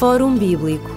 Fórum 0.00 0.34
Bíblico 0.34 0.88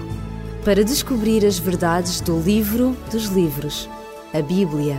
para 0.64 0.82
descobrir 0.82 1.44
as 1.44 1.58
verdades 1.58 2.22
do 2.22 2.40
livro 2.40 2.96
dos 3.12 3.26
livros, 3.26 3.86
a 4.32 4.40
Bíblia. 4.40 4.96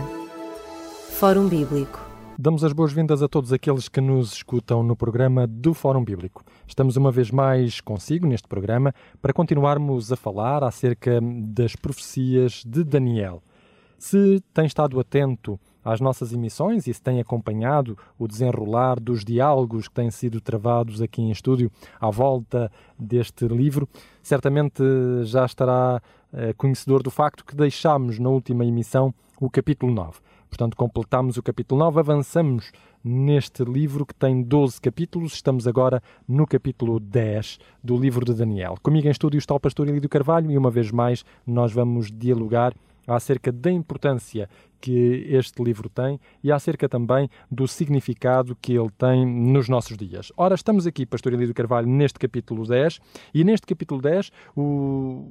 Fórum 1.18 1.48
Bíblico. 1.48 2.00
Damos 2.38 2.62
as 2.62 2.72
boas-vindas 2.72 3.20
a 3.20 3.26
todos 3.26 3.52
aqueles 3.52 3.88
que 3.88 4.00
nos 4.00 4.34
escutam 4.34 4.84
no 4.84 4.94
programa 4.94 5.44
do 5.44 5.74
Fórum 5.74 6.04
Bíblico. 6.04 6.44
Estamos 6.68 6.96
uma 6.96 7.10
vez 7.10 7.32
mais 7.32 7.80
consigo 7.80 8.28
neste 8.28 8.46
programa 8.46 8.94
para 9.20 9.32
continuarmos 9.32 10.12
a 10.12 10.16
falar 10.16 10.62
acerca 10.62 11.18
das 11.20 11.74
profecias 11.74 12.62
de 12.64 12.84
Daniel. 12.84 13.42
Se 13.98 14.40
tem 14.54 14.66
estado 14.66 15.00
atento 15.00 15.58
às 15.86 16.00
nossas 16.00 16.32
emissões 16.32 16.88
e 16.88 16.92
se 16.92 17.00
tem 17.00 17.20
acompanhado 17.20 17.96
o 18.18 18.26
desenrolar 18.26 18.98
dos 18.98 19.24
diálogos 19.24 19.86
que 19.86 19.94
têm 19.94 20.10
sido 20.10 20.40
travados 20.40 21.00
aqui 21.00 21.22
em 21.22 21.30
estúdio 21.30 21.70
à 22.00 22.10
volta 22.10 22.70
deste 22.98 23.46
livro, 23.46 23.88
certamente 24.20 24.82
já 25.22 25.46
estará 25.46 26.02
eh, 26.32 26.52
conhecedor 26.54 27.04
do 27.04 27.10
facto 27.10 27.44
que 27.44 27.54
deixámos 27.54 28.18
na 28.18 28.28
última 28.28 28.64
emissão 28.64 29.14
o 29.40 29.48
capítulo 29.48 29.94
9. 29.94 30.18
Portanto, 30.48 30.76
completamos 30.76 31.36
o 31.36 31.42
capítulo 31.42 31.78
9, 31.78 32.00
avançamos 32.00 32.72
neste 33.04 33.62
livro 33.62 34.04
que 34.04 34.14
tem 34.14 34.42
12 34.42 34.80
capítulos. 34.80 35.34
Estamos 35.34 35.68
agora 35.68 36.02
no 36.26 36.46
capítulo 36.46 36.98
10 36.98 37.58
do 37.82 37.96
livro 37.96 38.24
de 38.24 38.34
Daniel. 38.34 38.74
Comigo 38.82 39.06
em 39.06 39.10
estúdio 39.10 39.38
está 39.38 39.54
o 39.54 39.60
pastor 39.60 39.88
Elídio 39.88 40.08
Carvalho 40.08 40.50
e 40.50 40.58
uma 40.58 40.70
vez 40.70 40.90
mais 40.90 41.24
nós 41.46 41.72
vamos 41.72 42.10
dialogar 42.10 42.74
acerca 43.06 43.52
da 43.52 43.70
importância 43.70 44.48
que 44.80 45.26
este 45.30 45.62
livro 45.62 45.88
tem 45.88 46.20
e 46.42 46.52
acerca 46.52 46.88
também 46.88 47.28
do 47.50 47.66
significado 47.66 48.56
que 48.60 48.72
ele 48.72 48.90
tem 48.98 49.26
nos 49.26 49.68
nossos 49.68 49.96
dias. 49.96 50.32
Ora, 50.36 50.54
estamos 50.54 50.86
aqui, 50.86 51.06
Pastor 51.06 51.32
Elídio 51.32 51.54
Carvalho, 51.54 51.88
neste 51.88 52.18
capítulo 52.18 52.66
10, 52.66 53.00
e 53.34 53.44
neste 53.44 53.66
capítulo 53.66 54.00
10 54.00 54.30
o, 54.56 55.30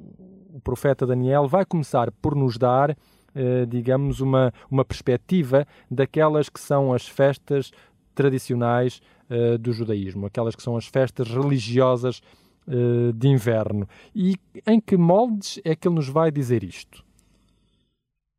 o 0.52 0.60
profeta 0.62 1.06
Daniel 1.06 1.46
vai 1.46 1.64
começar 1.64 2.10
por 2.10 2.34
nos 2.34 2.58
dar, 2.58 2.96
eh, 3.34 3.66
digamos, 3.66 4.20
uma, 4.20 4.52
uma 4.70 4.84
perspectiva 4.84 5.66
daquelas 5.90 6.48
que 6.48 6.60
são 6.60 6.92
as 6.92 7.06
festas 7.06 7.70
tradicionais 8.14 9.00
eh, 9.28 9.58
do 9.58 9.72
judaísmo, 9.72 10.26
aquelas 10.26 10.56
que 10.56 10.62
são 10.62 10.76
as 10.76 10.86
festas 10.86 11.28
religiosas 11.28 12.20
eh, 12.68 13.12
de 13.14 13.28
inverno. 13.28 13.88
E 14.14 14.34
em 14.66 14.80
que 14.80 14.96
moldes 14.96 15.60
é 15.64 15.76
que 15.76 15.86
ele 15.86 15.94
nos 15.94 16.08
vai 16.08 16.32
dizer 16.32 16.64
isto? 16.64 17.05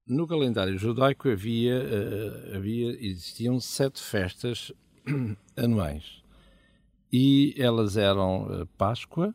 No 0.08 0.26
calendário 0.26 0.78
judaico 0.78 1.28
havia, 1.28 1.82
uh, 1.84 2.56
havia 2.56 2.92
existiam 3.06 3.60
sete 3.60 4.02
festas 4.02 4.72
anuais 5.58 6.24
e 7.12 7.54
elas 7.58 7.98
eram 7.98 8.44
uh, 8.46 8.66
Páscoa, 8.78 9.34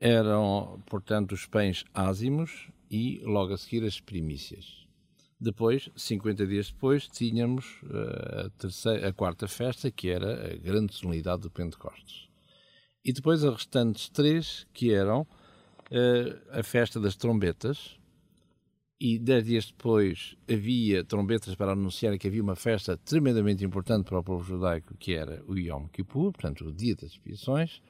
eram 0.00 0.82
portanto 0.86 1.32
os 1.32 1.46
pães 1.46 1.84
ázimos 1.94 2.68
e 2.90 3.20
logo 3.22 3.54
a 3.54 3.56
seguir 3.56 3.84
as 3.84 4.00
primícias. 4.00 4.84
Depois, 5.38 5.88
50 5.94 6.44
dias 6.48 6.72
depois, 6.72 7.06
tínhamos 7.06 7.80
uh, 7.84 8.46
a, 8.46 8.50
terceira, 8.58 9.08
a 9.08 9.12
quarta 9.12 9.46
festa, 9.46 9.88
que 9.88 10.08
era 10.08 10.52
a 10.52 10.56
grande 10.56 10.96
solenidade 10.96 11.42
do 11.42 11.50
Pentecostes. 11.50 12.28
E 13.04 13.12
depois 13.12 13.44
as 13.44 13.54
restantes 13.54 14.08
três, 14.08 14.66
que 14.72 14.92
eram 14.92 15.24
a 16.50 16.64
festa 16.64 16.98
das 16.98 17.14
trombetas, 17.14 17.96
e 18.98 19.18
dez 19.18 19.44
dias 19.44 19.66
depois 19.66 20.36
havia 20.50 21.04
trombetas 21.04 21.54
para 21.54 21.72
anunciar 21.72 22.16
que 22.18 22.26
havia 22.26 22.42
uma 22.42 22.56
festa 22.56 22.96
tremendamente 22.96 23.64
importante 23.64 24.06
para 24.08 24.18
o 24.18 24.24
povo 24.24 24.42
judaico, 24.42 24.96
que 24.96 25.12
era 25.12 25.42
o 25.46 25.58
Yom 25.58 25.86
Kippur, 25.88 26.32
portanto, 26.32 26.66
o 26.66 26.72
Dia 26.72 26.96
das 26.96 27.12
Expiações. 27.12 27.82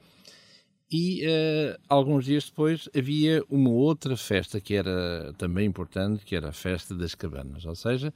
E 0.89 1.25
uh, 1.25 1.77
alguns 1.89 2.25
dias 2.25 2.45
depois 2.45 2.89
havia 2.95 3.43
uma 3.49 3.69
outra 3.69 4.15
festa 4.15 4.59
que 4.61 4.73
era 4.73 5.33
também 5.37 5.65
importante, 5.65 6.25
que 6.25 6.35
era 6.35 6.49
a 6.49 6.53
festa 6.53 6.95
das 6.95 7.13
cabanas, 7.13 7.65
ou 7.65 7.75
seja, 7.75 8.13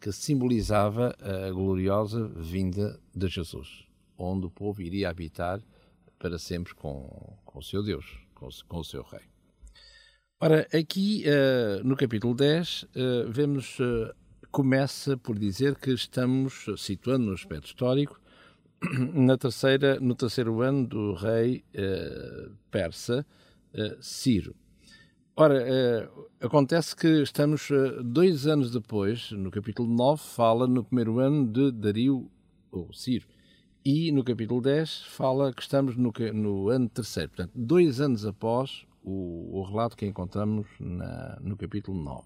que 0.00 0.10
simbolizava 0.12 1.14
a 1.20 1.50
gloriosa 1.50 2.28
vinda 2.28 2.98
de 3.14 3.28
Jesus, 3.28 3.86
onde 4.16 4.46
o 4.46 4.50
povo 4.50 4.82
iria 4.82 5.10
habitar 5.10 5.60
para 6.18 6.38
sempre 6.38 6.74
com, 6.74 7.36
com 7.44 7.58
o 7.58 7.62
seu 7.62 7.82
Deus, 7.82 8.18
com, 8.34 8.48
com 8.68 8.78
o 8.78 8.84
seu 8.84 9.02
Rei. 9.02 9.33
Ora, 10.40 10.66
aqui 10.74 11.24
uh, 11.26 11.86
no 11.86 11.96
capítulo 11.96 12.34
10, 12.34 12.82
uh, 12.82 12.88
eh, 12.94 13.24
vemos, 13.28 13.78
uh, 13.78 14.12
começa 14.50 15.16
por 15.16 15.38
dizer 15.38 15.76
que 15.76 15.92
estamos 15.92 16.66
situando 16.76 17.26
no 17.26 17.32
aspecto 17.32 17.66
histórico 17.66 18.20
na 19.14 19.38
terceira, 19.38 19.98
no 20.00 20.14
terceiro 20.16 20.60
ano 20.60 20.86
do 20.86 21.14
rei 21.14 21.64
persa 22.70 23.24
Ciro. 24.00 24.54
Ora, 25.36 26.10
acontece 26.40 26.94
que 26.94 27.22
estamos 27.22 27.68
dois 28.04 28.46
anos 28.46 28.70
depois, 28.70 29.30
no 29.32 29.50
capítulo 29.50 29.88
9, 29.88 30.22
fala 30.22 30.66
no 30.66 30.84
primeiro 30.84 31.18
ano 31.20 31.46
de 31.46 31.72
Dario, 31.72 32.30
ou 32.70 32.92
Ciro, 32.92 33.26
e 33.84 34.12
no 34.12 34.22
capítulo 34.22 34.60
10 34.60 35.02
fala 35.06 35.52
que 35.52 35.62
estamos 35.62 35.96
no, 35.96 36.12
no 36.32 36.68
ano 36.68 36.88
terceiro, 36.88 37.30
portanto, 37.30 37.52
dois 37.54 38.00
anos 38.00 38.26
após 38.26 38.86
o, 39.04 39.60
o 39.60 39.62
relato 39.62 39.96
que 39.96 40.06
encontramos 40.06 40.66
na, 40.80 41.38
no 41.40 41.56
capítulo 41.56 42.02
9. 42.02 42.24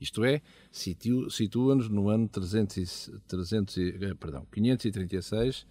Isto 0.00 0.24
é, 0.24 0.42
situa-nos 0.72 1.88
no 1.88 2.08
ano 2.08 2.26
300, 2.26 3.10
300, 3.28 3.76
eh, 3.78 4.14
perdão, 4.18 4.46
536, 4.50 5.66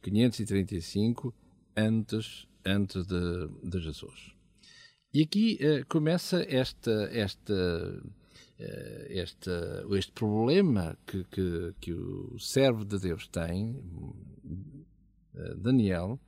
535 0.00 1.34
antes, 1.76 2.46
antes 2.64 3.04
de, 3.06 3.48
de 3.62 3.80
Jesus. 3.80 4.32
E 5.12 5.22
aqui 5.22 5.58
uh, 5.60 5.86
começa 5.88 6.42
esta, 6.48 7.10
esta, 7.12 7.52
uh, 7.52 9.06
esta, 9.08 9.84
este 9.90 10.12
problema 10.12 10.96
que, 11.06 11.24
que, 11.24 11.74
que, 11.80 11.92
o 11.92 12.38
servo 12.38 12.84
de 12.84 12.98
Deus 12.98 13.26
tem, 13.26 13.74
uh, 14.44 15.54
Daniel, 15.56 16.18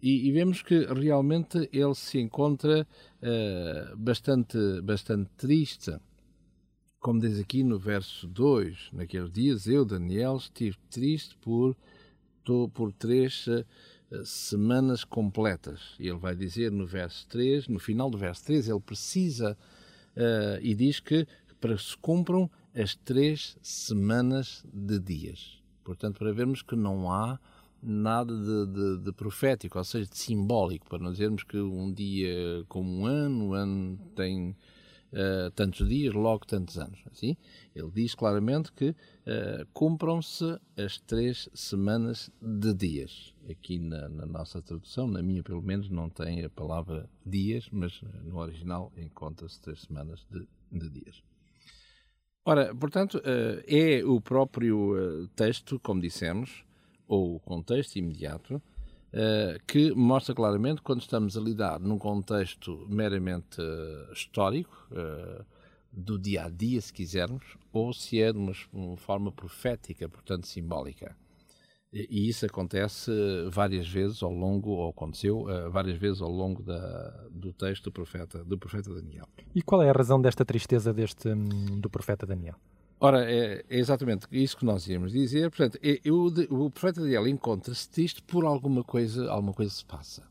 e, 0.00 0.28
e, 0.28 0.32
vemos 0.32 0.62
que 0.62 0.84
realmente 0.86 1.68
ele 1.72 1.94
se 1.94 2.18
encontra 2.18 2.86
uh, 3.22 3.96
bastante, 3.96 4.80
bastante 4.82 5.30
triste. 5.36 5.96
Como 7.00 7.20
diz 7.20 7.38
aqui 7.38 7.62
no 7.62 7.78
verso 7.78 8.26
2, 8.28 8.90
naqueles 8.92 9.30
dias 9.30 9.66
eu, 9.66 9.84
Daniel, 9.84 10.36
estive 10.36 10.76
triste 10.90 11.36
por, 11.38 11.76
por 12.72 12.92
três 12.92 13.46
uh, 13.46 13.64
semanas 14.24 15.04
completas. 15.04 15.96
E 15.98 16.08
ele 16.08 16.18
vai 16.18 16.34
dizer 16.34 16.70
no 16.70 16.86
verso 16.86 17.26
3, 17.28 17.68
no 17.68 17.78
final 17.78 18.08
do 18.08 18.18
verso 18.18 18.44
3, 18.44 18.68
ele 18.68 18.80
precisa 18.80 19.56
uh, 20.16 20.60
e 20.62 20.74
diz 20.74 21.00
que 21.00 21.26
para 21.60 21.76
se 21.76 21.96
cumpram 21.96 22.50
as 22.74 22.94
três 22.94 23.56
semanas 23.60 24.64
de 24.72 24.98
dias. 24.98 25.60
Portanto, 25.82 26.18
para 26.18 26.32
vermos 26.32 26.62
que 26.62 26.76
não 26.76 27.10
há 27.10 27.38
nada 27.82 28.34
de, 28.34 28.66
de, 28.66 29.04
de, 29.04 29.12
profético, 29.12 29.78
ou 29.78 29.84
seja, 29.84 30.08
de 30.08 30.16
simbólico, 30.16 30.88
para 30.88 30.98
não 30.98 31.12
dizermos 31.12 31.44
que 31.44 31.58
um 31.58 31.92
dia 31.92 32.64
como 32.68 32.90
um 32.90 33.06
ano, 33.06 33.46
um 33.46 33.52
ano 33.52 33.98
tem 34.14 34.56
uh, 35.12 35.50
tantos 35.54 35.88
dias, 35.88 36.14
logo 36.14 36.46
tantos 36.46 36.78
anos. 36.78 37.00
Assim, 37.10 37.36
ele 37.74 37.90
diz 37.90 38.14
claramente 38.14 38.72
que 38.72 38.90
uh, 38.90 39.66
cumpram-se 39.72 40.58
as 40.76 40.98
três 40.98 41.48
semanas 41.54 42.30
de 42.40 42.74
dias. 42.74 43.34
Aqui 43.48 43.78
na, 43.78 44.08
na, 44.08 44.26
nossa 44.26 44.60
tradução, 44.60 45.06
na 45.06 45.22
minha 45.22 45.42
pelo 45.42 45.62
menos, 45.62 45.88
não 45.88 46.08
tem 46.08 46.44
a 46.44 46.50
palavra 46.50 47.08
dias, 47.24 47.68
mas 47.70 48.00
no 48.24 48.38
original 48.38 48.92
encontra-se 48.96 49.60
três 49.60 49.82
semanas 49.82 50.26
de, 50.30 50.46
de 50.70 50.90
dias. 50.90 51.22
Ora, 52.44 52.74
portanto, 52.74 53.18
uh, 53.18 53.62
é 53.66 54.02
o 54.04 54.20
próprio 54.20 55.28
texto, 55.36 55.78
como 55.80 56.00
dissemos, 56.00 56.64
ou 57.08 57.36
o 57.36 57.40
contexto 57.40 57.96
imediato, 57.96 58.56
uh, 58.56 59.58
que 59.66 59.92
mostra 59.92 60.34
claramente 60.34 60.82
quando 60.82 61.00
estamos 61.00 61.36
a 61.36 61.40
lidar 61.40 61.80
num 61.80 61.98
contexto 61.98 62.86
meramente 62.88 63.60
uh, 63.60 64.12
histórico, 64.12 64.86
uh, 64.92 65.44
do 65.90 66.18
dia 66.18 66.44
a 66.44 66.48
dia, 66.50 66.80
se 66.80 66.92
quisermos, 66.92 67.56
ou 67.72 67.94
se 67.94 68.20
é 68.20 68.30
de 68.30 68.38
uma, 68.38 68.52
uma 68.72 68.96
forma 68.96 69.32
profética, 69.32 70.06
portanto 70.06 70.46
simbólica. 70.46 71.16
E, 71.90 72.06
e 72.10 72.28
isso 72.28 72.44
acontece 72.44 73.10
várias 73.50 73.88
vezes 73.88 74.22
ao 74.22 74.30
longo, 74.30 74.68
ou 74.68 74.90
aconteceu 74.90 75.46
várias 75.72 75.96
vezes 75.96 76.20
ao 76.20 76.30
longo 76.30 76.62
da, 76.62 77.26
do 77.30 77.54
texto 77.54 77.84
do 77.84 77.92
profeta, 77.92 78.44
do 78.44 78.58
profeta 78.58 78.94
Daniel. 78.94 79.26
E 79.54 79.62
qual 79.62 79.82
é 79.82 79.88
a 79.88 79.92
razão 79.92 80.20
desta 80.20 80.44
tristeza 80.44 80.92
deste, 80.92 81.30
hum, 81.30 81.80
do 81.80 81.88
profeta 81.88 82.26
Daniel? 82.26 82.56
Ora, 83.00 83.30
é, 83.30 83.64
é, 83.68 83.78
exatamente 83.78 84.26
isso 84.32 84.56
que 84.56 84.64
nós 84.64 84.88
íamos 84.88 85.12
dizer. 85.12 85.50
Portanto, 85.50 85.78
é, 85.82 86.00
eu, 86.04 86.26
o 86.50 86.70
profeta 86.70 87.00
Daniel 87.00 87.28
encontra-se 87.28 87.88
triste 87.88 88.20
por 88.22 88.44
alguma 88.44 88.82
coisa, 88.82 89.30
alguma 89.30 89.52
coisa 89.52 89.72
se 89.72 89.84
passa. 89.84 90.26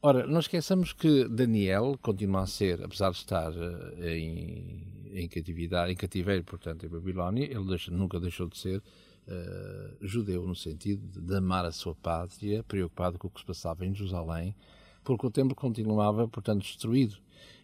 Ora, 0.00 0.24
não 0.28 0.38
esqueçamos 0.38 0.92
que 0.92 1.26
Daniel 1.28 1.98
continua 2.00 2.42
a 2.42 2.46
ser, 2.46 2.84
apesar 2.84 3.10
de 3.10 3.16
estar 3.16 3.50
uh, 3.50 4.04
em, 4.04 4.86
em 5.12 5.28
catividade, 5.28 5.92
em 5.92 5.96
cativeiro, 5.96 6.44
portanto, 6.44 6.86
em 6.86 6.88
Babilónia, 6.88 7.44
ele 7.44 7.66
deixa, 7.66 7.90
nunca 7.90 8.20
deixou 8.20 8.46
de 8.46 8.56
ser 8.58 8.78
uh, 8.78 9.96
judeu, 10.00 10.46
no 10.46 10.54
sentido 10.54 11.20
de 11.20 11.36
amar 11.36 11.64
a 11.64 11.72
sua 11.72 11.96
pátria, 11.96 12.62
preocupado 12.62 13.18
com 13.18 13.26
o 13.26 13.30
que 13.30 13.40
se 13.40 13.46
passava 13.46 13.84
em 13.84 13.92
Jerusalém, 13.92 14.54
porque 15.02 15.26
o 15.26 15.30
templo 15.32 15.56
continuava, 15.56 16.28
portanto, 16.28 16.62
destruído. 16.62 17.16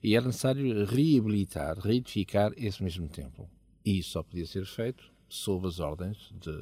E 0.03 0.17
era 0.17 0.27
necessário 0.27 0.85
reabilitar, 0.87 1.79
reedificar 1.79 2.53
esse 2.57 2.83
mesmo 2.83 3.09
templo. 3.09 3.49
E 3.85 3.99
isso 3.99 4.11
só 4.11 4.23
podia 4.23 4.47
ser 4.47 4.65
feito 4.65 5.13
sob 5.29 5.67
as 5.67 5.81
ordens 5.81 6.33
de, 6.41 6.53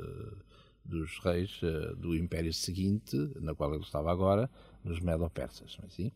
dos 0.85 1.19
reis 1.19 1.61
uh, 1.63 1.95
do 1.97 2.17
império 2.17 2.53
seguinte, 2.53 3.17
na 3.41 3.55
qual 3.55 3.73
ele 3.75 3.83
estava 3.83 4.11
agora, 4.11 4.51
dos 4.85 5.01
Medo-Persas. 5.01 5.79
É 5.83 5.87
assim? 5.87 6.13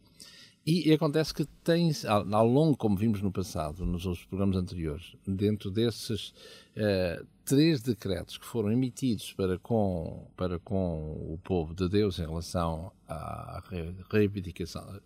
E, 0.67 0.89
e, 0.89 0.93
acontece 0.93 1.33
que 1.33 1.45
tem, 1.63 1.93
ao, 2.09 2.35
ao, 2.35 2.47
longo, 2.47 2.77
como 2.77 2.97
vimos 2.97 3.23
no 3.23 3.31
passado, 3.31 3.87
nos 3.87 4.05
outros 4.05 4.27
programas 4.27 4.57
anteriores, 4.57 5.15
dentro 5.25 5.71
desses 5.71 6.31
uh, 6.31 7.25
três 7.45 7.81
decretos 7.81 8.37
que 8.37 8.45
foram 8.45 8.73
emitidos 8.73 9.33
para 9.33 9.61
com, 9.61 10.27
para 10.37 10.59
com 10.59 11.33
o 11.33 11.39
povo 11.45 11.73
de 11.73 11.89
Deus 11.89 12.19
em 12.19 12.23
relação 12.23 12.91
à 13.09 13.63
reivindicação, 14.11 15.01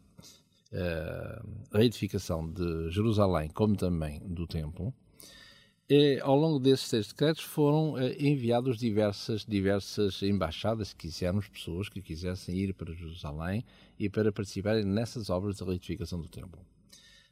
uh, 0.73 1.46
reedificação 1.70 2.50
de 2.50 2.91
Jerusalém, 2.91 3.50
como 3.50 3.76
também 3.76 4.19
do 4.20 4.46
templo, 4.46 4.94
eh, 5.92 6.20
ao 6.22 6.37
longo 6.37 6.60
desses 6.60 6.88
três 6.88 7.08
decretos 7.08 7.42
foram 7.42 7.98
eh, 7.98 8.14
enviados 8.20 8.78
diversas, 8.78 9.44
diversas 9.44 10.22
embaixadas, 10.22 10.90
se 10.90 10.94
quisermos, 10.94 11.48
pessoas 11.48 11.88
que 11.88 12.00
quisessem 12.00 12.54
ir 12.56 12.72
para 12.75 12.94
Jerusalém 12.94 13.64
e 13.98 14.08
para 14.08 14.31
participarem 14.31 14.84
nessas 14.84 15.31
obras 15.31 15.56
de 15.56 15.64
reedificação 15.64 16.20
do 16.20 16.28
templo. 16.28 16.60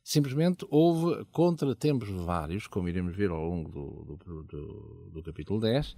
Simplesmente 0.02 0.66
houve 0.70 1.25
contratempos 1.26 2.08
vários, 2.08 2.66
como 2.66 2.88
iremos 2.88 3.14
ver 3.14 3.31
ao 3.31 3.49
longo 3.49 3.70
do, 3.70 4.16
do, 4.16 4.43
do, 4.43 5.11
do 5.12 5.22
capítulo 5.22 5.61
10, 5.61 5.96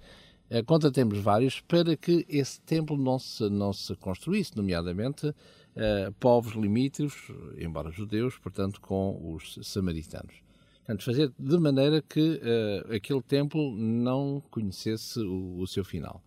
eh, 0.51 0.61
contratempos 0.61 1.17
vários 1.17 1.59
para 1.61 1.97
que 1.97 2.27
esse 2.29 2.61
templo 2.61 2.95
não 2.95 3.17
se, 3.17 3.49
não 3.49 3.73
se 3.73 3.95
construísse, 3.95 4.55
nomeadamente 4.55 5.33
povos 6.19 6.53
limítrofes, 6.53 7.33
embora 7.57 7.89
judeus, 7.89 8.37
portanto, 8.37 8.81
com 8.81 9.33
os 9.33 9.57
samaritanos. 9.63 10.50
Portanto, 10.81 11.03
fazer 11.03 11.31
de 11.37 11.57
maneira 11.57 12.01
que 12.01 12.41
uh, 12.41 12.93
aquele 12.93 13.21
templo 13.21 13.75
não 13.75 14.43
conhecesse 14.49 15.19
o, 15.19 15.59
o, 15.59 15.67
seu 15.67 15.85
final. 15.85 16.23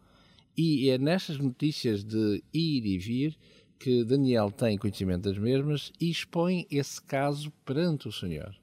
E 0.56 0.88
é 0.88 0.96
nestas 0.96 1.38
notícias 1.38 2.04
de 2.04 2.42
ir 2.52 2.86
e 2.86 2.96
vir 2.96 3.36
que 3.78 4.04
Daniel 4.04 4.50
tem 4.50 4.78
conhecimento 4.78 5.28
das 5.28 5.36
mesmas 5.36 5.92
e 6.00 6.08
expõe 6.08 6.66
esse 6.70 7.02
caso 7.02 7.50
perante 7.64 8.08
o 8.08 8.12
Senhor. 8.12 8.54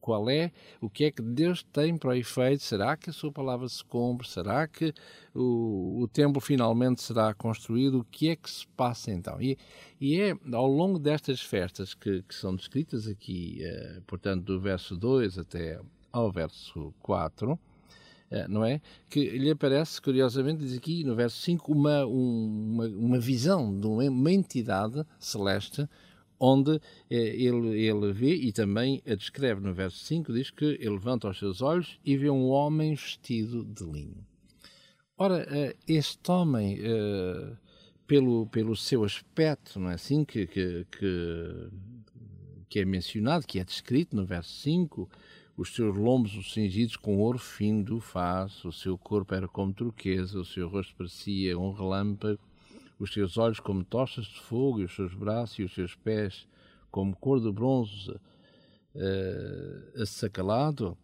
Qual 0.00 0.28
é, 0.28 0.50
o 0.80 0.90
que 0.90 1.04
é 1.04 1.10
que 1.10 1.22
Deus 1.22 1.62
tem 1.62 1.96
para 1.96 2.10
o 2.10 2.14
efeito? 2.14 2.62
Será 2.62 2.96
que 2.96 3.10
a 3.10 3.12
sua 3.12 3.30
palavra 3.30 3.68
se 3.68 3.84
cumpre? 3.84 4.28
Será 4.28 4.66
que 4.66 4.92
o, 5.34 6.00
o 6.02 6.08
templo 6.08 6.40
finalmente 6.40 7.02
será 7.02 7.32
construído? 7.34 8.00
O 8.00 8.04
que 8.04 8.28
é 8.30 8.36
que 8.36 8.50
se 8.50 8.66
passa 8.68 9.12
então? 9.12 9.40
E, 9.40 9.56
e 10.00 10.20
é 10.20 10.36
ao 10.52 10.66
longo 10.66 10.98
destas 10.98 11.40
festas 11.40 11.94
que, 11.94 12.22
que 12.22 12.34
são 12.34 12.54
descritas 12.56 13.06
aqui, 13.06 13.58
eh, 13.62 14.00
portanto, 14.06 14.44
do 14.44 14.60
verso 14.60 14.96
2 14.96 15.38
até 15.38 15.80
ao 16.12 16.32
verso 16.32 16.92
4, 17.00 17.58
eh, 18.30 18.48
não 18.48 18.64
é? 18.64 18.80
Que 19.08 19.38
lhe 19.38 19.50
aparece, 19.50 20.02
curiosamente, 20.02 20.64
diz 20.64 20.76
aqui 20.76 21.04
no 21.04 21.14
verso 21.14 21.40
5, 21.42 21.72
uma, 21.72 22.04
uma, 22.06 22.86
uma 22.86 23.18
visão 23.20 23.78
de 23.78 23.86
uma 23.86 24.32
entidade 24.32 25.06
celeste 25.18 25.88
onde 26.38 26.80
eh, 27.10 27.16
ele, 27.16 27.80
ele 27.80 28.12
vê 28.12 28.34
e 28.34 28.52
também 28.52 29.02
a 29.06 29.14
descreve 29.14 29.60
no 29.60 29.72
verso 29.72 29.98
5, 30.04 30.32
diz 30.32 30.50
que 30.50 30.64
ele 30.64 30.90
levanta 30.90 31.28
os 31.28 31.38
seus 31.38 31.62
olhos 31.62 31.98
e 32.04 32.16
vê 32.16 32.30
um 32.30 32.48
homem 32.48 32.94
vestido 32.94 33.64
de 33.64 33.84
linho. 33.84 34.24
Ora, 35.16 35.46
eh, 35.50 35.76
este 35.88 36.30
homem, 36.30 36.78
eh, 36.80 37.56
pelo, 38.06 38.46
pelo 38.46 38.76
seu 38.76 39.02
aspecto, 39.02 39.80
não 39.80 39.90
é 39.90 39.94
assim 39.94 40.24
que, 40.24 40.46
que, 40.46 40.86
que, 42.68 42.78
é 42.78 42.84
mencionado, 42.84 43.46
que 43.46 43.58
é 43.58 43.64
descrito 43.64 44.14
no 44.14 44.26
verso 44.26 44.50
5, 44.60 45.08
os 45.56 45.74
seus 45.74 45.96
lombos 45.96 46.52
cingidos 46.52 46.96
com 46.96 47.16
ouro 47.16 47.38
fino 47.38 47.82
do 47.82 47.98
faz, 47.98 48.62
o 48.62 48.70
seu 48.70 48.98
corpo 48.98 49.34
era 49.34 49.48
como 49.48 49.72
turquesa, 49.72 50.38
o 50.38 50.44
seu 50.44 50.68
rosto 50.68 50.94
parecia 50.94 51.58
um 51.58 51.72
relâmpago, 51.72 52.38
os 52.98 53.12
seus 53.12 53.36
olhos 53.36 53.60
como 53.60 53.84
tochas 53.84 54.26
de 54.26 54.40
fogo, 54.40 54.80
e 54.80 54.84
os 54.84 54.94
seus 54.94 55.14
braços 55.14 55.58
e 55.58 55.62
os 55.62 55.74
seus 55.74 55.94
pés 55.94 56.46
como 56.90 57.16
cor 57.16 57.40
de 57.40 57.52
bronze 57.52 58.10
uh, 58.10 60.02
assacalado, 60.02 60.96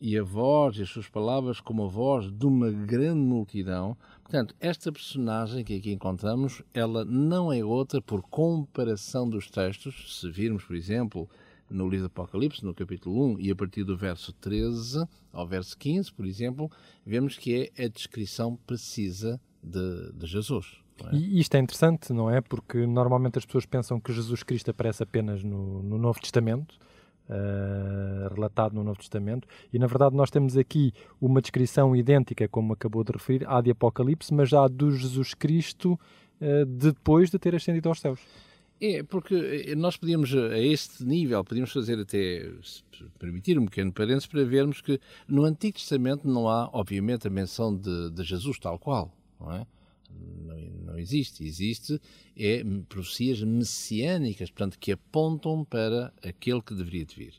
e 0.00 0.16
a 0.16 0.22
voz 0.22 0.78
e 0.78 0.82
as 0.82 0.88
suas 0.88 1.08
palavras 1.08 1.60
como 1.60 1.84
a 1.84 1.88
voz 1.88 2.32
de 2.32 2.46
uma 2.46 2.70
grande 2.70 3.20
multidão. 3.20 3.96
Portanto, 4.22 4.54
esta 4.58 4.90
personagem 4.90 5.62
que 5.62 5.76
aqui 5.76 5.92
encontramos, 5.92 6.62
ela 6.72 7.04
não 7.04 7.52
é 7.52 7.62
outra 7.62 8.00
por 8.00 8.22
comparação 8.22 9.28
dos 9.28 9.50
textos. 9.50 10.18
Se 10.18 10.30
virmos, 10.30 10.64
por 10.64 10.74
exemplo, 10.74 11.28
no 11.68 11.88
livro 11.88 12.08
do 12.08 12.12
Apocalipse, 12.12 12.64
no 12.64 12.74
capítulo 12.74 13.34
1, 13.34 13.40
e 13.40 13.50
a 13.50 13.54
partir 13.54 13.84
do 13.84 13.96
verso 13.96 14.32
13 14.32 15.06
ao 15.32 15.46
verso 15.46 15.76
15, 15.76 16.12
por 16.12 16.26
exemplo, 16.26 16.70
vemos 17.04 17.36
que 17.36 17.70
é 17.76 17.84
a 17.84 17.88
descrição 17.88 18.56
precisa 18.66 19.38
de, 19.62 20.12
de 20.12 20.26
Jesus. 20.26 20.80
É? 21.08 21.16
E 21.16 21.40
isto 21.40 21.54
é 21.54 21.58
interessante, 21.58 22.12
não 22.12 22.30
é? 22.30 22.40
Porque 22.40 22.86
normalmente 22.86 23.38
as 23.38 23.46
pessoas 23.46 23.66
pensam 23.66 24.00
que 24.00 24.12
Jesus 24.12 24.42
Cristo 24.42 24.70
aparece 24.70 25.02
apenas 25.02 25.42
no, 25.42 25.82
no 25.82 25.98
Novo 25.98 26.20
Testamento, 26.20 26.76
uh, 27.28 28.34
relatado 28.34 28.74
no 28.74 28.82
Novo 28.82 28.98
Testamento, 28.98 29.46
e 29.72 29.78
na 29.78 29.86
verdade 29.86 30.14
nós 30.14 30.30
temos 30.30 30.56
aqui 30.56 30.92
uma 31.20 31.40
descrição 31.40 31.94
idêntica, 31.94 32.48
como 32.48 32.72
acabou 32.72 33.04
de 33.04 33.12
referir, 33.12 33.48
à 33.48 33.60
de 33.60 33.70
Apocalipse, 33.70 34.32
mas 34.34 34.48
já 34.48 34.66
do 34.66 34.90
Jesus 34.90 35.34
Cristo 35.34 35.98
uh, 36.40 36.66
depois 36.66 37.30
de 37.30 37.38
ter 37.38 37.54
ascendido 37.54 37.88
aos 37.88 38.00
céus. 38.00 38.20
É, 38.82 39.02
porque 39.02 39.74
nós 39.76 39.98
podíamos, 39.98 40.34
a 40.34 40.58
este 40.58 41.04
nível, 41.04 41.44
podíamos 41.44 41.70
fazer 41.70 42.00
até, 42.00 42.50
se 42.62 42.82
permitir 43.18 43.58
um 43.58 43.66
pequeno 43.66 43.92
parênteses, 43.92 44.26
para 44.26 44.42
vermos 44.42 44.80
que 44.80 44.98
no 45.28 45.44
Antigo 45.44 45.76
Testamento 45.76 46.26
não 46.26 46.48
há, 46.48 46.70
obviamente, 46.72 47.26
a 47.26 47.30
menção 47.30 47.76
de, 47.76 48.10
de 48.10 48.24
Jesus 48.24 48.58
tal 48.58 48.78
qual, 48.78 49.12
não 49.38 49.52
é? 49.52 49.66
Não, 50.42 50.58
não 50.84 50.98
existe. 50.98 51.44
Existe 51.44 52.00
é 52.36 52.64
profecias 52.88 53.42
messiânicas, 53.42 54.50
portanto, 54.50 54.78
que 54.78 54.92
apontam 54.92 55.64
para 55.64 56.12
aquele 56.22 56.62
que 56.62 56.74
deveria 56.74 57.04
de 57.04 57.14
vir. 57.14 57.34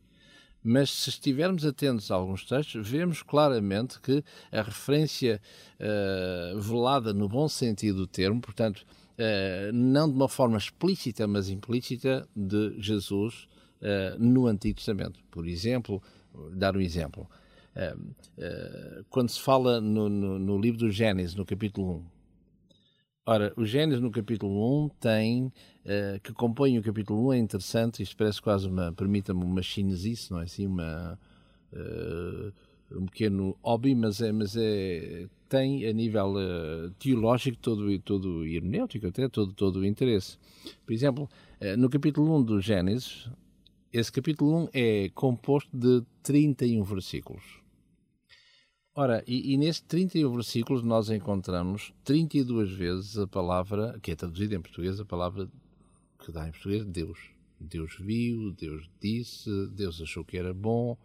Mas 0.64 0.92
se 0.92 1.10
estivermos 1.10 1.66
atentos 1.66 2.12
a 2.12 2.16
alguns 2.16 2.46
textos, 2.46 2.88
vemos 2.88 3.24
claramente 3.24 4.00
que 4.00 4.24
a 4.52 4.62
referência 4.62 5.42
uh, 5.80 6.60
velada 6.60 7.14
no 7.14 7.28
bom 7.28 7.48
sentido 7.50 8.00
do 8.00 8.08
termo, 8.08 8.40
portanto, 8.40 8.86
uh, 9.18 9.74
não 9.74 10.08
de 10.08 10.16
uma 10.16 10.30
forma 10.30 10.58
explícita, 10.58 11.28
mas 11.28 11.50
implícita, 11.50 12.28
de 12.36 12.80
Jesus 12.80 13.48
uh, 13.82 14.20
no 14.20 14.46
Antigo 14.46 14.76
Testamento. 14.76 15.20
Por 15.32 15.48
exemplo, 15.48 16.02
dar 16.54 16.78
um 16.78 16.82
exemplo. 16.82 17.28
quando 19.10 19.30
se 19.30 19.40
fala 19.40 19.82
no, 19.82 20.08
no, 20.08 20.38
no 20.38 20.60
livro 20.60 20.80
do 20.80 20.92
Gênesis, 20.92 21.36
no 21.36 21.46
capítulo 21.46 21.98
1, 21.98 22.21
Ora, 23.24 23.54
o 23.56 23.64
Gênesis 23.64 24.02
no 24.02 24.10
capítulo 24.10 24.86
1 24.86 24.90
tem, 25.00 25.46
uh, 25.46 26.20
que 26.24 26.34
compõe 26.34 26.80
o 26.80 26.82
capítulo 26.82 27.28
1, 27.28 27.34
é 27.34 27.38
interessante, 27.38 28.02
isto 28.02 28.18
parece 28.18 28.42
quase 28.42 28.68
uma, 28.68 28.92
permita-me 28.94 29.44
uma 29.44 29.62
chinesice, 29.62 30.32
não 30.32 30.40
é 30.40 30.44
assim, 30.46 30.66
uma, 30.66 31.20
uh, 31.72 32.52
um 32.98 33.06
pequeno 33.06 33.56
hobby, 33.62 33.94
mas 33.94 34.22
é, 34.22 34.32
mas 34.32 34.56
é, 34.58 35.28
tem 35.48 35.86
a 35.86 35.94
nível 35.94 36.34
uh, 36.34 36.90
teológico 36.98 37.58
todo, 37.60 38.00
todo 38.00 38.44
hermenêutico 38.44 39.06
até, 39.06 39.30
todo, 39.30 39.54
todo 39.54 39.82
o 39.82 39.86
interesse. 39.86 40.40
Por 40.84 40.92
exemplo, 40.92 41.30
no 41.78 41.92
capítulo 41.92 42.36
1 42.38 42.44
do 42.44 42.60
Gênesis, 42.60 43.30
esse 43.94 44.12
capítulo 44.12 44.64
1 44.64 44.70
é 44.74 45.10
composto 45.14 45.70
de 45.78 46.04
31 46.24 46.82
versículos. 46.84 47.61
Ora, 48.94 49.24
e, 49.26 49.54
e 49.54 49.58
nestes 49.58 49.86
31 49.88 50.34
versículos 50.34 50.84
nós 50.84 51.10
encontramos 51.10 51.94
32 52.04 52.72
vezes 52.74 53.18
a 53.18 53.26
palavra, 53.26 53.98
que 54.02 54.12
é 54.12 54.16
traduzida 54.16 54.56
em 54.56 54.62
português, 54.62 55.00
a 55.00 55.06
palavra 55.06 55.48
que 56.20 56.32
dá 56.32 56.48
em 56.48 56.52
português 56.52 56.86
Deus. 56.86 57.18
Deus 57.58 57.96
viu, 57.98 58.52
Deus 58.52 58.90
disse, 59.00 59.50
Deus 59.68 60.02
achou 60.02 60.26
que 60.26 60.38
era 60.38 60.54
bom. 60.54 60.98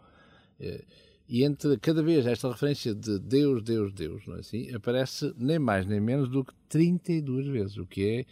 Eh, 0.58 0.84
e 1.28 1.44
entre 1.44 1.76
cada 1.78 2.02
vez 2.02 2.26
esta 2.26 2.50
referência 2.50 2.92
de 2.92 3.20
Deus, 3.20 3.62
Deus, 3.62 3.92
Deus, 3.92 4.26
não 4.26 4.36
é 4.36 4.40
assim? 4.40 4.74
Aparece 4.74 5.32
nem 5.36 5.58
mais 5.58 5.86
nem 5.86 6.00
menos 6.00 6.28
do 6.28 6.44
que 6.44 6.52
32 6.68 7.46
vezes, 7.46 7.76
o 7.76 7.86
que 7.86 8.04
é 8.04 8.26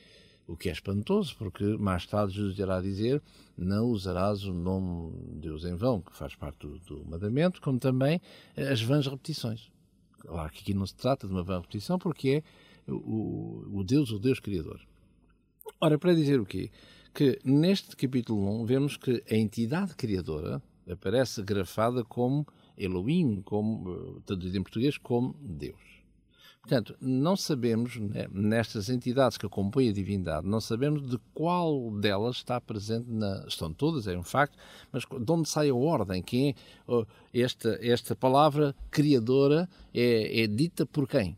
o 0.47 0.57
que 0.57 0.69
é 0.69 0.73
espantoso, 0.73 1.35
porque 1.37 1.65
mais 1.79 2.07
tarde 2.07 2.35
Jesus 2.35 2.59
irá 2.59 2.81
dizer: 2.81 3.23
Não 3.57 3.87
usarás 3.87 4.45
o 4.45 4.53
nome 4.53 5.13
de 5.33 5.41
Deus 5.41 5.65
em 5.65 5.75
vão, 5.75 6.01
que 6.01 6.15
faz 6.17 6.35
parte 6.35 6.67
do, 6.67 6.79
do 6.81 7.05
mandamento, 7.05 7.61
como 7.61 7.79
também 7.79 8.21
as 8.57 8.83
vãs 8.83 9.07
repetições. 9.07 9.71
Claro 10.19 10.51
que 10.51 10.61
aqui 10.61 10.75
não 10.75 10.87
se 10.87 10.95
trata 10.95 11.27
de 11.27 11.33
uma 11.33 11.43
vã 11.43 11.61
repetição, 11.61 11.99
porque 11.99 12.43
é 12.87 12.93
o, 12.93 13.67
o 13.73 13.85
Deus, 13.85 14.11
o 14.11 14.19
Deus 14.19 14.41
Criador. 14.41 14.81
Ora, 15.81 15.99
para 15.99 16.15
dizer 16.15 16.41
o 16.41 16.47
quê? 16.47 16.71
Que 17.13 17.39
neste 17.45 17.95
capítulo 17.97 18.63
1 18.63 18.65
vemos 18.65 18.97
que 18.97 19.23
a 19.31 19.35
entidade 19.35 19.95
criadora 19.95 20.63
aparece 20.91 21.43
grafada 21.43 22.05
como 22.05 22.47
Elohim, 22.77 23.41
como, 23.43 24.21
traduzido 24.27 24.59
em 24.59 24.63
português, 24.63 24.99
como 24.99 25.35
Deus. 25.41 25.94
Portanto, 26.65 26.97
não 26.99 27.37
sabemos, 27.37 27.97
né, 27.97 28.27
nestas 28.33 28.89
entidades 28.89 29.37
que 29.37 29.47
compõem 29.47 29.91
a 29.91 29.93
divindade, 29.93 30.47
não 30.47 30.63
sabemos 30.63 31.07
de 31.07 31.19
qual 31.35 31.91
delas 31.91 32.37
está 32.37 32.59
presente 32.59 33.07
na. 33.07 33.45
Estão 33.47 33.71
todas, 33.71 34.07
é 34.07 34.17
um 34.17 34.23
facto, 34.23 34.57
mas 34.91 35.03
de 35.05 35.31
onde 35.31 35.47
sai 35.47 35.69
a 35.69 35.75
ordem? 35.75 36.23
Quem 36.23 36.51
é. 36.51 36.55
Oh, 36.87 37.05
esta, 37.35 37.79
esta 37.83 38.17
palavra 38.17 38.75
criadora 38.91 39.69
é, 39.93 40.45
é 40.45 40.47
dita 40.47 40.87
por 40.87 41.07
quem? 41.07 41.37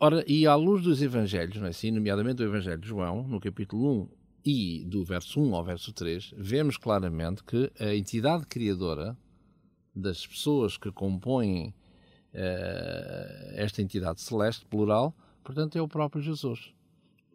Ora, 0.00 0.24
e 0.26 0.46
à 0.46 0.54
luz 0.54 0.82
dos 0.82 1.02
Evangelhos, 1.02 1.58
não 1.58 1.66
é 1.66 1.70
assim? 1.70 1.90
nomeadamente 1.90 2.36
do 2.36 2.44
Evangelho 2.44 2.80
de 2.80 2.88
João, 2.88 3.28
no 3.28 3.38
capítulo 3.38 4.04
1 4.04 4.08
e 4.46 4.84
do 4.86 5.04
verso 5.04 5.38
1 5.38 5.54
ao 5.54 5.62
verso 5.62 5.92
3, 5.92 6.32
vemos 6.38 6.78
claramente 6.78 7.44
que 7.44 7.70
a 7.78 7.94
entidade 7.94 8.46
criadora 8.46 9.18
das 9.94 10.26
pessoas 10.26 10.78
que 10.78 10.90
compõem 10.90 11.74
esta 13.54 13.80
entidade 13.80 14.20
celeste, 14.20 14.66
plural, 14.66 15.14
portanto, 15.42 15.76
é 15.76 15.82
o 15.82 15.88
próprio 15.88 16.22
Jesus. 16.22 16.74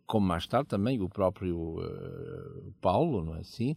Como 0.05 0.25
mais 0.25 0.47
tarde 0.47 0.67
também 0.67 0.99
o 0.99 1.07
próprio 1.07 1.77
uh, 1.77 2.73
Paulo, 2.81 3.23
não 3.23 3.35
é 3.35 3.41
assim? 3.41 3.75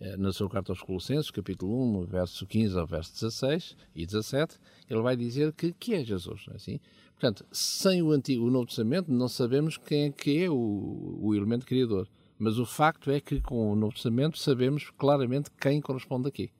Uh, 0.00 0.16
na 0.16 0.32
sua 0.32 0.48
carta 0.48 0.72
aos 0.72 0.80
Colossenses, 0.80 1.30
capítulo 1.30 2.00
1, 2.00 2.06
verso 2.06 2.46
15 2.46 2.78
ao 2.78 2.86
verso 2.86 3.12
16 3.12 3.76
e 3.94 4.06
17, 4.06 4.58
ele 4.88 5.02
vai 5.02 5.14
dizer 5.14 5.52
que, 5.52 5.74
que 5.74 5.94
é 5.94 6.02
Jesus, 6.02 6.46
não 6.46 6.54
é 6.54 6.56
assim? 6.56 6.80
Portanto, 7.12 7.44
sem 7.52 8.02
o, 8.02 8.12
antigo, 8.12 8.46
o 8.46 8.50
Novo 8.50 8.66
Testamento, 8.66 9.12
não 9.12 9.28
sabemos 9.28 9.76
quem 9.76 10.06
é 10.06 10.10
que 10.10 10.44
é 10.44 10.48
o, 10.48 11.18
o 11.20 11.34
elemento 11.34 11.66
criador. 11.66 12.08
Mas 12.38 12.58
o 12.58 12.64
facto 12.66 13.10
é 13.10 13.20
que 13.20 13.40
com 13.40 13.70
o 13.70 13.76
Novo 13.76 13.92
Testamento 13.92 14.38
sabemos 14.38 14.90
claramente 14.96 15.50
quem 15.60 15.80
corresponde 15.80 16.28
aqui. 16.28 16.50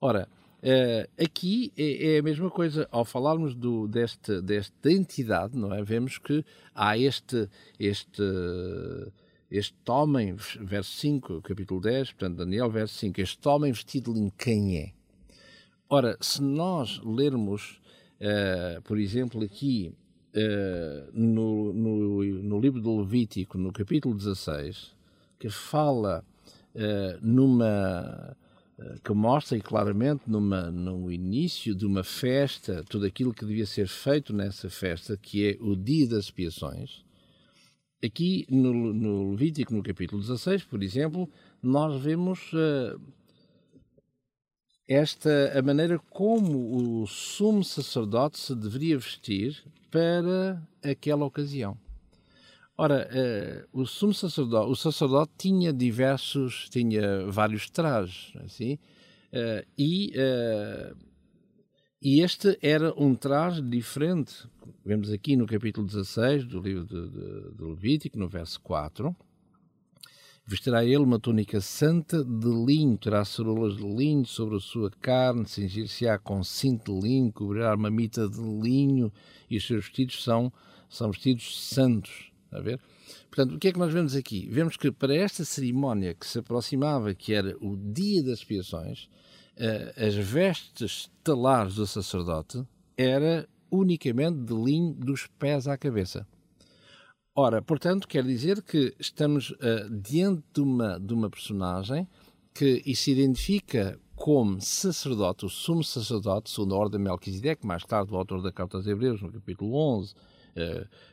Ora, 0.00 0.28
Uh, 0.62 1.08
aqui 1.22 1.72
é, 1.76 2.16
é, 2.16 2.18
a 2.18 2.22
mesma 2.22 2.50
coisa. 2.50 2.86
Ao 2.90 3.04
falarmos 3.04 3.54
do, 3.54 3.88
deste, 3.88 4.42
desta 4.42 4.92
entidade, 4.92 5.56
não 5.56 5.72
é? 5.72 5.82
Vemos 5.82 6.18
que 6.18 6.44
há 6.74 6.98
este, 6.98 7.48
este, 7.78 8.22
este 9.50 9.74
homem, 9.88 10.36
verso 10.60 10.96
5, 10.98 11.40
capítulo 11.40 11.80
10, 11.80 12.12
portanto, 12.12 12.36
Daniel, 12.36 12.70
verso 12.70 12.94
5, 12.98 13.20
este 13.20 13.48
homem 13.48 13.72
vestido 13.72 14.12
linho, 14.12 14.32
quem 14.36 14.78
é? 14.78 14.92
Ora, 15.88 16.16
se 16.20 16.42
nós 16.42 17.00
lermos, 17.02 17.80
uh, 18.20 18.82
por 18.82 18.98
exemplo, 18.98 19.42
aqui 19.42 19.94
uh, 20.36 21.10
no, 21.14 21.72
no, 21.72 22.22
no, 22.22 22.60
livro 22.60 22.82
do 22.82 22.98
Levítico, 22.98 23.56
no 23.56 23.72
capítulo 23.72 24.14
16, 24.14 24.94
que 25.38 25.48
fala 25.48 26.22
numa 27.20 28.36
que 29.04 29.12
mostra 29.12 29.58
claramente 29.60 30.22
numa, 30.26 30.70
no 30.70 31.10
início 31.10 31.74
de 31.74 31.84
uma 31.86 32.02
festa 32.02 32.84
tudo 32.88 33.06
aquilo 33.06 33.34
que 33.34 33.44
devia 33.44 33.66
ser 33.66 33.88
feito 33.88 34.32
nessa 34.32 34.70
festa, 34.70 35.16
que 35.16 35.50
é 35.50 35.56
o 35.60 35.76
dia 35.76 36.08
das 36.08 36.24
expiações. 36.24 37.04
Aqui 38.02 38.46
no, 38.48 38.72
no 38.94 39.32
Levítico, 39.32 39.74
no 39.74 39.82
capítulo 39.82 40.22
16, 40.22 40.64
por 40.64 40.82
exemplo, 40.82 41.28
nós 41.62 42.00
vemos 42.00 42.50
uh, 42.54 43.00
esta 44.88 45.58
a 45.58 45.62
maneira 45.62 45.98
como 46.10 47.02
o 47.02 47.06
sumo 47.06 47.62
sacerdote 47.62 48.38
se 48.38 48.54
deveria 48.54 48.98
vestir 48.98 49.62
para 49.90 50.60
aquela 50.82 51.26
ocasião. 51.26 51.76
Ora, 52.82 53.06
uh, 53.12 53.78
o 53.78 53.84
sumo 53.84 54.14
sacerdote, 54.14 54.70
o 54.70 54.74
sacerdote 54.74 55.32
tinha 55.36 55.70
diversos, 55.70 56.66
tinha 56.70 57.26
vários 57.26 57.68
trajes, 57.68 58.32
assim, 58.36 58.78
uh, 59.34 59.68
e, 59.76 60.14
uh, 60.16 60.96
e 62.00 62.22
este 62.22 62.58
era 62.62 62.94
um 62.96 63.14
traje 63.14 63.60
diferente. 63.60 64.48
Vemos 64.82 65.12
aqui 65.12 65.36
no 65.36 65.44
capítulo 65.46 65.86
16 65.86 66.46
do 66.46 66.58
livro 66.58 66.86
de, 66.86 67.10
de, 67.10 67.54
de 67.54 67.62
Levítico, 67.62 68.18
no 68.18 68.26
verso 68.26 68.58
4. 68.62 69.14
Vestirá 70.46 70.82
ele 70.82 71.04
uma 71.04 71.18
túnica 71.18 71.60
santa 71.60 72.24
de 72.24 72.48
linho, 72.48 72.96
terá 72.96 73.26
ceroulas 73.26 73.76
de 73.76 73.84
linho 73.84 74.24
sobre 74.24 74.56
a 74.56 74.60
sua 74.60 74.90
carne, 74.90 75.46
cingir-se-á 75.46 76.18
com 76.18 76.42
cinto 76.42 76.98
de 76.98 77.08
linho, 77.08 77.30
cobrirá 77.30 77.74
uma 77.74 77.90
mita 77.90 78.26
de 78.26 78.40
linho, 78.40 79.12
e 79.50 79.58
os 79.58 79.66
seus 79.66 79.84
vestidos 79.84 80.24
são, 80.24 80.50
são 80.88 81.10
vestidos 81.10 81.68
santos 81.68 82.30
a 82.52 82.60
ver? 82.60 82.80
Portanto, 83.30 83.54
o 83.54 83.58
que 83.58 83.68
é 83.68 83.72
que 83.72 83.78
nós 83.78 83.92
vemos 83.92 84.14
aqui? 84.14 84.48
Vemos 84.50 84.76
que 84.76 84.90
para 84.90 85.14
esta 85.14 85.44
cerimónia 85.44 86.14
que 86.14 86.26
se 86.26 86.38
aproximava, 86.38 87.14
que 87.14 87.32
era 87.32 87.56
o 87.60 87.76
dia 87.76 88.22
das 88.22 88.38
expiações, 88.38 89.04
uh, 89.56 90.06
as 90.06 90.14
vestes 90.14 91.10
talares 91.22 91.74
do 91.74 91.86
sacerdote 91.86 92.64
era 92.96 93.48
unicamente 93.70 94.38
de 94.38 94.54
linho 94.54 94.94
dos 94.94 95.26
pés 95.38 95.68
à 95.68 95.78
cabeça. 95.78 96.26
Ora, 97.34 97.62
portanto, 97.62 98.08
quer 98.08 98.24
dizer 98.24 98.62
que 98.62 98.94
estamos 98.98 99.50
uh, 99.50 99.56
diante 100.02 100.42
de 100.52 100.60
uma, 100.60 100.98
de 100.98 101.14
uma 101.14 101.30
personagem 101.30 102.06
que 102.52 102.82
se 102.94 103.12
identifica 103.12 103.98
como 104.16 104.60
sacerdote, 104.60 105.46
o 105.46 105.48
sumo 105.48 105.82
sacerdote, 105.82 106.50
segundo 106.50 106.74
a 106.74 106.78
ordem 106.78 106.98
de 106.98 107.04
Melquisedeque, 107.04 107.66
mais 107.66 107.84
tarde 107.84 108.12
o 108.12 108.16
autor 108.16 108.42
da 108.42 108.52
Carta 108.52 108.76
aos 108.76 108.86
Hebreus, 108.86 109.22
no 109.22 109.32
capítulo 109.32 109.74
11, 109.74 110.12
uh, 110.12 110.16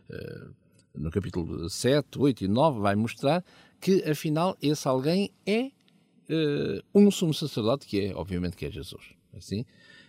uh, 0.10 0.56
no 0.98 1.12
capítulo 1.12 1.70
7, 1.70 2.20
8 2.20 2.46
e 2.46 2.48
9, 2.48 2.80
vai 2.80 2.96
mostrar 2.96 3.44
que, 3.80 4.04
afinal, 4.04 4.58
esse 4.62 4.88
alguém 4.88 5.32
é 5.46 5.72
uh, 6.30 6.82
um 6.94 7.10
sumo 7.12 7.34
sacerdote, 7.34 7.86
que 7.86 8.00
é, 8.00 8.16
obviamente, 8.16 8.56
que 8.56 8.66
é 8.66 8.72
Jesus. 8.72 9.13
Assim? 9.36 9.62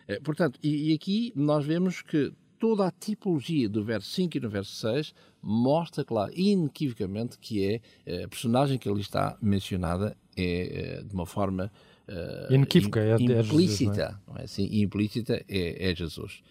Uh, 0.09 0.23
portanto, 0.23 0.59
e, 0.63 0.91
e, 0.91 0.95
aqui 0.95 1.33
nós 1.37 1.65
vemos 1.65 2.03
que 2.03 2.33
toda 2.59 2.87
a 2.87 2.91
tipologia 2.91 3.69
do 3.69 3.85
verso 3.85 4.11
5 4.11 4.37
e 4.37 4.41
no 4.41 4.51
verso 4.51 4.75
6 4.75 5.15
mostra, 5.41 6.05
claro, 6.05 6.33
inequivocamente 6.35 7.39
que 7.39 7.65
é 7.65 7.81
eh, 8.05 8.25
a 8.25 8.29
personagem 8.29 8.77
que 8.77 8.89
ali 8.89 9.01
está 9.01 9.39
mencionada 9.41 10.17
é 10.37 11.05
de 11.07 11.15
uma 11.15 11.25
forma 11.25 11.71
uh, 12.09 12.53
inequívoca, 12.53 13.01
é, 13.01 13.15
implícita, 13.15 13.33
é 13.33 13.43
Jesus, 13.43 13.81
não 13.81 13.93
é? 13.93 14.19
Não 14.27 14.37
é 14.39 14.45
assim? 14.45 14.69
implícita 14.73 15.45
é, 15.49 15.91
é 15.91 15.95
Jesus. 15.95 16.43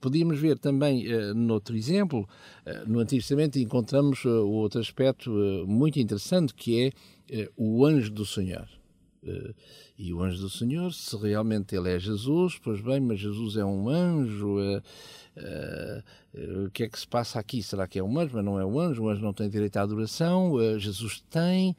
Podíamos 0.00 0.38
ver 0.38 0.58
também, 0.58 1.06
uh, 1.12 1.34
noutro 1.34 1.76
exemplo, 1.76 2.20
uh, 2.66 2.90
no 2.90 3.00
Antigo 3.00 3.20
Testamento 3.20 3.58
encontramos 3.58 4.24
uh, 4.24 4.46
outro 4.46 4.80
aspecto 4.80 5.30
muito 5.66 6.00
interessante 6.00 6.54
que 6.54 6.92
é 7.30 7.48
o 7.56 7.84
anjo 7.84 8.10
do 8.10 8.24
Senhor. 8.24 8.66
E 9.98 10.12
o 10.12 10.22
anjo 10.22 10.40
do 10.40 10.48
Senhor, 10.48 10.92
se 10.92 11.16
realmente 11.16 11.76
ele 11.76 11.90
é 11.90 11.98
Jesus, 11.98 12.58
pois 12.62 12.80
bem, 12.80 13.00
mas 13.00 13.20
Jesus 13.20 13.56
é 13.56 13.64
um 13.64 13.88
anjo. 13.88 14.56
o 16.66 16.70
que 16.70 16.84
é 16.84 16.88
que 16.88 16.98
se 16.98 17.06
passa 17.06 17.38
aqui? 17.38 17.62
Será 17.62 17.86
que 17.86 17.98
é 17.98 18.02
um 18.02 18.18
anjo, 18.18 18.34
mas 18.34 18.44
não 18.44 18.58
é 18.58 18.64
um 18.64 18.80
anjo? 18.80 19.02
O 19.02 19.08
anjo 19.08 19.22
não 19.22 19.32
tem 19.32 19.48
direito 19.50 19.76
à 19.76 19.82
adoração, 19.82 20.54
Jesus 20.78 21.22
tem. 21.28 21.76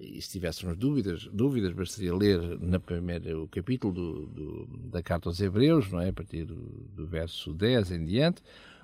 E 0.00 0.20
se 0.20 0.30
tivéssemos 0.30 0.76
dúvidas, 0.76 1.28
dúvidas 1.32 1.72
bastaria 1.72 2.14
ler 2.14 2.58
na 2.60 2.80
primeira, 2.80 3.38
o 3.38 3.48
capítulo 3.48 3.92
do, 3.92 4.26
do, 4.26 4.66
da 4.88 5.02
Carta 5.02 5.28
aos 5.28 5.40
Hebreus, 5.40 5.90
não 5.90 6.00
é? 6.00 6.08
a 6.08 6.12
partir 6.12 6.44
do, 6.44 6.56
do, 6.94 7.06
verso 7.06 7.52
10 7.52 7.92
em 7.92 8.04
diante, 8.04 8.42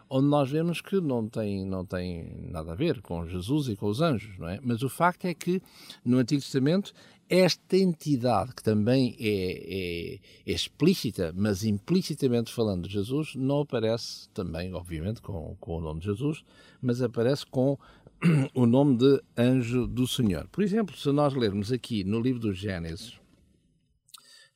onde 0.08 0.26
nós 0.26 0.50
vemos 0.50 0.80
que 0.80 1.00
não 1.00 1.28
tem, 1.28 1.66
não 1.66 1.84
tem 1.84 2.48
nada 2.50 2.72
a 2.72 2.74
ver 2.74 3.02
com 3.02 3.26
Jesus 3.26 3.68
e 3.68 3.76
com 3.76 3.86
os 3.86 4.00
anjos. 4.00 4.38
Não 4.38 4.48
é? 4.48 4.58
Mas 4.62 4.82
o 4.82 4.88
facto 4.88 5.26
é 5.26 5.34
que 5.34 5.60
no 6.04 6.18
Antigo 6.18 6.40
Testamento 6.40 6.94
esta 7.28 7.76
entidade, 7.76 8.54
que 8.54 8.62
também 8.62 9.14
é, 9.20 9.28
é, 9.28 10.14
é, 10.14 10.52
explícita, 10.52 11.32
mas 11.36 11.62
implicitamente 11.62 12.52
falando 12.52 12.88
de 12.88 12.94
Jesus, 12.94 13.34
não 13.34 13.60
aparece 13.60 14.28
também, 14.30 14.72
obviamente, 14.72 15.20
com, 15.20 15.54
com 15.60 15.76
o 15.76 15.80
nome 15.80 16.00
de 16.00 16.06
Jesus, 16.06 16.42
mas 16.80 17.02
aparece 17.02 17.44
com 17.44 17.78
o 18.54 18.66
nome 18.66 18.96
de 18.96 19.22
anjo 19.36 19.86
do 19.86 20.06
Senhor. 20.06 20.48
Por 20.48 20.64
exemplo, 20.64 20.96
se 20.96 21.10
nós 21.12 21.34
lermos 21.34 21.70
aqui 21.70 22.02
no 22.02 22.20
livro 22.20 22.40
do 22.40 22.52
Gênesis, 22.54 23.18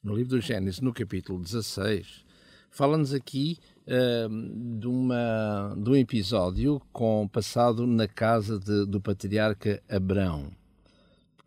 no 0.02 0.16
livro 0.16 0.30
do 0.30 0.40
Gênesis, 0.40 0.80
no 0.80 0.94
capítulo 0.94 1.40
16, 1.40 2.24
fala-nos 2.70 3.12
aqui 3.12 3.58
uh, 3.86 4.78
de, 4.78 4.86
uma, 4.88 5.76
de 5.76 5.90
um 5.90 5.96
episódio 5.96 6.80
com 6.90 7.28
passado 7.28 7.86
na 7.86 8.08
casa 8.08 8.58
de, 8.58 8.86
do 8.86 9.00
patriarca 9.00 9.82
Abrão. 9.88 10.61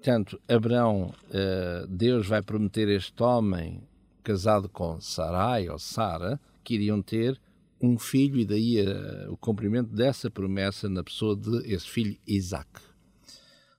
Portanto, 0.06 0.40
Abrão, 0.48 1.12
uh, 1.30 1.88
Deus 1.88 2.28
vai 2.28 2.40
prometer 2.40 2.88
este 2.90 3.24
homem 3.24 3.82
casado 4.22 4.70
com 4.70 5.02
Sarai 5.02 5.68
ou 5.68 5.80
Sara, 5.80 6.40
que 6.64 6.76
iriam 6.76 7.02
ter 7.02 7.42
um 7.82 7.98
filho 7.98 8.38
e 8.38 8.46
daí 8.46 8.82
uh, 8.82 9.34
o 9.34 9.36
cumprimento 9.36 9.90
dessa 9.90 10.30
promessa 10.30 10.88
na 10.88 11.04
pessoa 11.04 11.36
de 11.36 11.74
esse 11.74 11.90
filho 11.90 12.16
Isaac. 12.28 12.70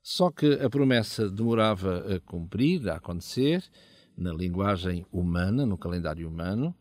Só 0.03 0.29
que 0.33 0.55
a 0.55 0.69
promessa 0.69 1.31
demorava 1.31 2.17
a 2.17 2.19
cumprir, 2.19 2.89
a 2.89 2.97
acontecer, 2.97 3.63
na 4.19 4.33
linguagem 4.33 5.07
humana, 5.13 5.65
no 5.65 5.79
calendário 5.79 6.29
humano, 6.29 6.75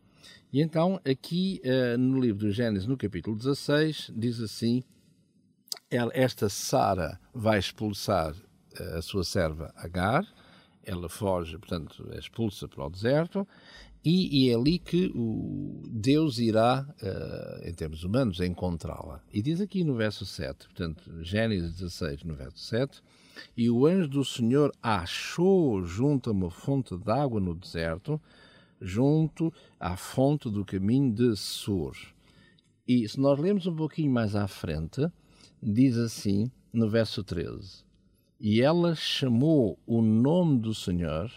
e 0.52 0.60
então 0.60 1.00
aqui 1.08 1.62
uh, 1.64 1.96
no 1.96 2.18
livro 2.18 2.48
do 2.48 2.50
Gênesis, 2.50 2.88
no 2.88 2.96
capítulo 2.96 3.36
16, 3.36 4.10
diz 4.12 4.40
assim, 4.40 4.82
esta 5.88 6.48
Sara 6.48 7.20
vai 7.32 7.60
expulsar 7.60 8.34
a 8.96 9.02
sua 9.02 9.24
serva 9.24 9.72
Agar, 9.76 10.26
ela 10.84 11.08
foge, 11.08 11.58
portanto, 11.58 12.08
é 12.12 12.18
expulsa 12.18 12.68
para 12.68 12.86
o 12.86 12.90
deserto, 12.90 13.46
E, 14.04 14.44
e, 14.46 14.50
é 14.50 14.54
ali 14.54 14.78
que 14.78 15.10
o 15.16 15.82
Deus 15.90 16.38
irá, 16.38 16.86
uh, 17.02 17.68
em 17.68 17.74
termos 17.74 18.04
humanos, 18.04 18.38
encontrá-la. 18.38 19.20
E 19.32 19.42
diz 19.42 19.60
aqui 19.60 19.82
no 19.82 19.96
verso 19.96 20.24
7, 20.24 20.66
portanto, 20.66 21.24
Gênesis 21.24 21.74
16, 21.74 22.22
no 22.22 22.36
verso 22.36 22.56
7, 22.56 23.02
e 23.56 23.68
o 23.68 23.84
anjo 23.84 24.08
do 24.08 24.24
Senhor 24.24 24.72
achou 24.80 25.84
junto 25.84 26.30
a 26.30 26.32
uma 26.32 26.50
fonte 26.50 26.96
de 26.96 27.10
água 27.10 27.40
no 27.40 27.52
deserto, 27.52 28.20
junto 28.80 29.52
à 29.80 29.96
fonte 29.96 30.48
do 30.48 30.64
caminho 30.64 31.12
de 31.12 31.34
Sur. 31.34 31.96
E 32.86 33.08
se 33.08 33.18
nós 33.18 33.40
lermos 33.40 33.66
um 33.66 33.74
pouquinho 33.74 34.12
mais 34.12 34.36
à 34.36 34.46
frente, 34.46 35.04
diz 35.60 35.96
assim 35.96 36.48
no 36.72 36.88
verso 36.88 37.24
13: 37.24 37.85
E 38.38 38.60
ela 38.60 38.94
chamou 38.94 39.78
o 39.86 40.02
nome 40.02 40.58
do 40.58 40.74
Senhor, 40.74 41.30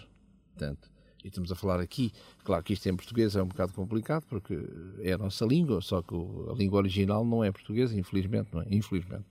portanto, 0.50 0.90
e 1.24 1.28
estamos 1.28 1.52
a 1.52 1.56
falar 1.56 1.80
aqui, 1.80 2.12
claro 2.44 2.64
que 2.64 2.74
isto 2.74 2.88
em 2.88 2.96
português 2.96 3.36
é 3.36 3.44
um 3.44 3.48
bocado 3.48 3.74
complicado, 3.74 4.26
porque 4.30 4.58
é 5.00 5.14
a 5.14 5.18
nossa 5.18 5.46
língua, 5.46 5.82
só 5.82 6.02
que 6.02 6.14
a 6.14 6.54
língua 6.54 6.80
original 6.80 7.26
não 7.26 7.44
é 7.44 7.52
portuguesa, 7.52 7.98
infelizmente, 7.98 8.50
não 8.54 8.62
é? 8.62 8.68
Infelizmente. 8.70 9.26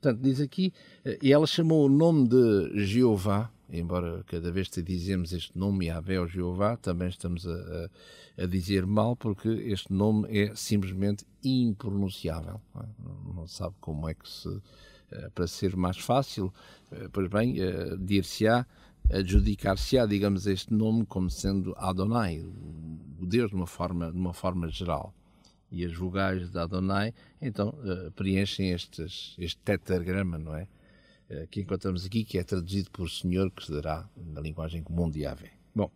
Portanto, 0.00 0.20
diz 0.20 0.40
aqui, 0.40 0.72
eh, 1.04 1.18
e 1.22 1.32
ela 1.32 1.46
chamou 1.46 1.86
o 1.86 1.88
nome 1.88 2.28
de 2.28 2.84
Jeová, 2.84 3.50
embora 3.70 4.22
cada 4.26 4.52
vez 4.52 4.68
que 4.68 4.82
dizemos 4.82 5.32
este 5.32 5.56
nome, 5.58 5.86
Yahvé 5.86 6.20
ou 6.20 6.28
Jeová, 6.28 6.76
também 6.76 7.08
estamos 7.08 7.46
a, 7.46 7.54
a, 8.38 8.42
a, 8.44 8.46
dizer 8.46 8.84
mal, 8.84 9.16
porque 9.16 9.48
este 9.48 9.92
nome 9.92 10.28
é 10.28 10.54
simplesmente 10.54 11.24
impronunciável. 11.42 12.60
Não, 12.74 12.82
é? 12.82 13.34
não 13.34 13.46
sabe 13.46 13.74
como 13.80 14.08
é 14.08 14.14
que 14.14 14.28
se. 14.28 14.60
Eh, 15.14 15.30
para 15.32 15.46
ser 15.46 15.76
mais 15.76 15.96
fácil, 15.96 16.52
eh, 16.90 17.08
pois 17.12 17.28
bem, 17.28 17.54
dir-se-á, 18.00 18.66
adjudicar-se-á, 19.12 20.06
digamos, 20.06 20.46
este 20.46 20.74
nome 20.74 21.06
como 21.06 21.30
sendo 21.30 21.72
Adonai, 21.76 22.40
o 22.40 23.26
Deus 23.26 23.50
de 23.50 23.56
uma 23.56 23.66
forma, 23.66 24.10
de 24.10 24.18
uma 24.18 24.32
forma 24.32 24.68
geral 24.68 25.14
e 25.70 25.84
as 25.84 25.94
vogais 25.94 26.50
de 26.50 26.58
Adonai, 26.58 27.12
então 27.40 27.74
preenchem 28.14 28.70
estes, 28.70 29.34
este 29.38 29.60
tetragrama, 29.62 30.38
não 30.38 30.54
é? 30.54 30.68
Que 31.50 31.60
encontramos 31.60 32.04
aqui, 32.06 32.22
que 32.24 32.38
é 32.38 32.44
traduzido 32.44 32.90
por 32.90 33.10
Senhor, 33.10 33.50
que 33.50 33.64
se 33.64 33.72
dará 33.72 34.08
na 34.16 34.40
linguagem 34.40 34.82
comum 34.82 35.10
de 35.10 35.20
Yahvé. 35.20 35.50
Bom, 35.74 35.90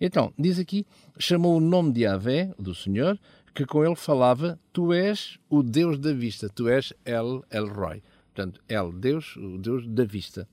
então, 0.00 0.32
diz 0.36 0.58
aqui, 0.58 0.84
chamou 1.18 1.56
o 1.56 1.60
nome 1.60 1.92
de 1.92 2.00
Yahvé, 2.00 2.52
do 2.58 2.74
Senhor, 2.74 3.18
que 3.54 3.64
com 3.64 3.84
ele 3.84 3.94
falava, 3.94 4.58
tu 4.72 4.92
és 4.92 5.38
o 5.48 5.62
Deus 5.62 5.98
da 5.98 6.12
vista, 6.12 6.48
tu 6.48 6.68
és 6.68 6.92
El, 7.04 7.44
El 7.50 7.68
Roy. 7.68 8.02
Portanto, 8.34 8.60
El, 8.68 8.92
Deus, 8.92 9.36
o 9.36 9.58
Deus 9.58 9.86
da 9.86 10.04
vista. 10.04 10.48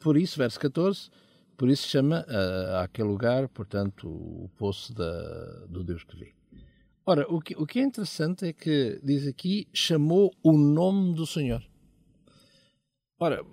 Por 0.00 0.16
isso, 0.16 0.36
verso 0.36 0.58
14, 0.58 1.10
por 1.56 1.68
isso 1.68 1.86
chama 1.86 2.26
uh, 2.28 2.76
aquele 2.82 3.08
lugar, 3.08 3.48
portanto, 3.48 4.08
o 4.08 4.50
poço 4.56 4.92
da, 4.92 5.66
do 5.66 5.84
Deus 5.84 6.02
que 6.02 6.16
vê. 6.16 6.34
Ora, 7.06 7.24
o 7.32 7.40
que, 7.40 7.54
o 7.56 7.66
que 7.66 7.78
é 7.78 7.82
interessante 7.82 8.46
é 8.46 8.52
que 8.52 9.00
diz 9.02 9.26
aqui 9.26 9.68
chamou 9.72 10.32
o 10.42 10.52
nome 10.52 11.14
do 11.14 11.26
Senhor. 11.26 11.62
Ora, 13.18 13.44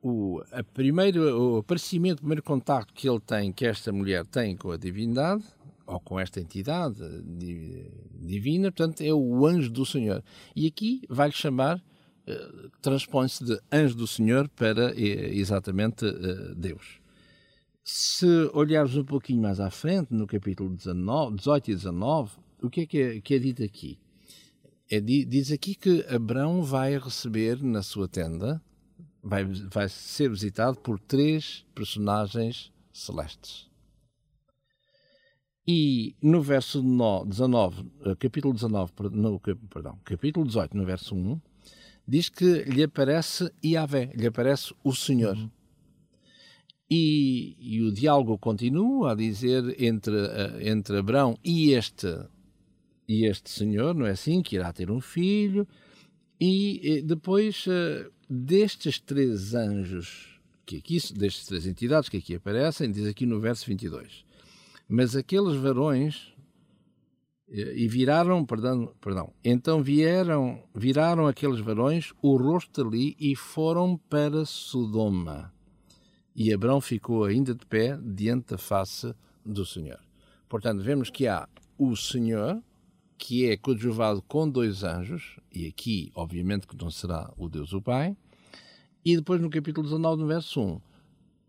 o, 0.00 0.40
a 0.52 0.62
primeiro, 0.62 1.54
o 1.54 1.58
aparecimento, 1.58 2.18
o 2.18 2.22
primeiro 2.22 2.42
contacto 2.42 2.94
que 2.94 3.08
ele 3.08 3.20
tem, 3.20 3.52
que 3.52 3.66
esta 3.66 3.92
mulher 3.92 4.24
tem 4.26 4.56
com 4.56 4.70
a 4.70 4.76
divindade, 4.76 5.44
ou 5.86 6.00
com 6.00 6.18
esta 6.18 6.40
entidade 6.40 6.98
divina, 8.20 8.72
portanto, 8.72 9.00
é 9.00 9.12
o 9.12 9.46
anjo 9.46 9.70
do 9.70 9.86
Senhor. 9.86 10.22
E 10.54 10.66
aqui 10.66 11.02
vai-lhe 11.08 11.32
chamar, 11.32 11.82
transpõe-se 12.82 13.44
de 13.44 13.60
anjo 13.72 13.94
do 13.94 14.06
Senhor 14.06 14.48
para 14.48 14.92
uh, 14.92 14.98
exatamente 14.98 16.04
uh, 16.04 16.54
Deus. 16.54 17.00
Se 17.84 18.26
olharmos 18.52 18.96
um 18.96 19.04
pouquinho 19.04 19.40
mais 19.40 19.60
à 19.60 19.70
frente, 19.70 20.12
no 20.12 20.26
capítulo 20.26 20.70
19, 20.70 21.36
18 21.36 21.70
e 21.70 21.74
19, 21.74 22.32
o 22.62 22.68
que 22.68 22.80
é 22.80 22.86
que 22.86 22.98
é, 22.98 23.20
que 23.20 23.34
é 23.34 23.38
dito 23.38 23.62
aqui? 23.62 23.98
É, 24.90 25.00
diz 25.00 25.52
aqui 25.52 25.74
que 25.74 26.04
Abraão 26.08 26.62
vai 26.62 26.98
receber 26.98 27.62
na 27.62 27.82
sua 27.82 28.08
tenda, 28.08 28.62
vai, 29.22 29.44
vai 29.44 29.88
ser 29.88 30.30
visitado 30.30 30.78
por 30.78 30.98
três 30.98 31.64
personagens 31.74 32.72
celestes. 32.92 33.68
E 35.66 36.14
no 36.22 36.40
verso 36.40 36.80
19, 36.80 37.90
eh, 38.04 38.14
capítulo 38.14 38.54
19, 38.54 38.92
no, 39.10 39.40
perdão, 39.40 39.98
capítulo 40.04 40.46
18, 40.46 40.76
no 40.76 40.86
verso 40.86 41.16
1, 41.16 41.40
diz 42.06 42.28
que 42.28 42.62
lhe 42.64 42.82
aparece 42.82 43.50
Yahvé, 43.64 44.12
lhe 44.14 44.26
aparece 44.26 44.74
o 44.84 44.94
Senhor. 44.94 45.36
Uhum. 45.36 45.50
E, 46.88 47.56
e, 47.58 47.82
o 47.82 47.92
diálogo 47.92 48.38
continua 48.38 49.10
a 49.10 49.14
dizer 49.16 49.74
entre, 49.82 50.16
eh, 50.16 50.70
entre 50.70 50.98
Abraão 50.98 51.36
e 51.44 51.72
este 51.72 52.06
e 53.08 53.24
este 53.26 53.50
senhor, 53.50 53.94
não 53.94 54.06
é 54.06 54.10
assim, 54.10 54.42
que 54.42 54.56
irá 54.56 54.72
ter 54.72 54.90
um 54.90 55.00
filho, 55.00 55.66
e 56.40 57.02
depois 57.04 57.64
eh, 57.68 58.08
destes 58.28 58.98
três 58.98 59.54
anjos, 59.54 60.40
que 60.64 60.76
aqui, 60.76 60.98
destes 61.14 61.46
três 61.46 61.66
entidades 61.66 62.08
que 62.08 62.16
aqui 62.16 62.34
aparecem, 62.34 62.90
diz 62.90 63.06
aqui 63.06 63.24
no 63.24 63.40
verso 63.40 63.66
22, 63.66 64.24
mas 64.88 65.16
aqueles 65.16 65.56
varões 65.56 66.32
eh, 66.35 66.35
e 67.48 67.86
viraram, 67.86 68.44
perdão, 68.44 68.92
perdão, 69.00 69.32
então 69.44 69.82
vieram, 69.82 70.62
viraram 70.74 71.26
aqueles 71.26 71.60
varões 71.60 72.12
o 72.20 72.36
rosto 72.36 72.82
ali 72.82 73.16
e 73.20 73.36
foram 73.36 73.96
para 73.96 74.44
Sodoma. 74.44 75.52
E 76.34 76.52
Abrão 76.52 76.80
ficou 76.80 77.24
ainda 77.24 77.54
de 77.54 77.64
pé 77.64 77.96
diante 78.02 78.50
da 78.50 78.58
face 78.58 79.14
do 79.44 79.64
Senhor. 79.64 80.00
Portanto, 80.48 80.82
vemos 80.82 81.08
que 81.08 81.26
há 81.26 81.48
o 81.78 81.96
Senhor, 81.96 82.60
que 83.16 83.48
é 83.48 83.56
coadjuvado 83.56 84.20
com 84.22 84.48
dois 84.48 84.82
anjos, 84.82 85.38
e 85.52 85.66
aqui, 85.66 86.10
obviamente, 86.14 86.66
que 86.66 86.76
não 86.76 86.90
será 86.90 87.32
o 87.36 87.48
Deus 87.48 87.72
o 87.72 87.80
Pai, 87.80 88.16
e 89.04 89.16
depois 89.16 89.40
no 89.40 89.48
capítulo 89.48 89.86
19, 89.86 90.22
no 90.22 90.28
verso 90.28 90.60
1, 90.60 90.80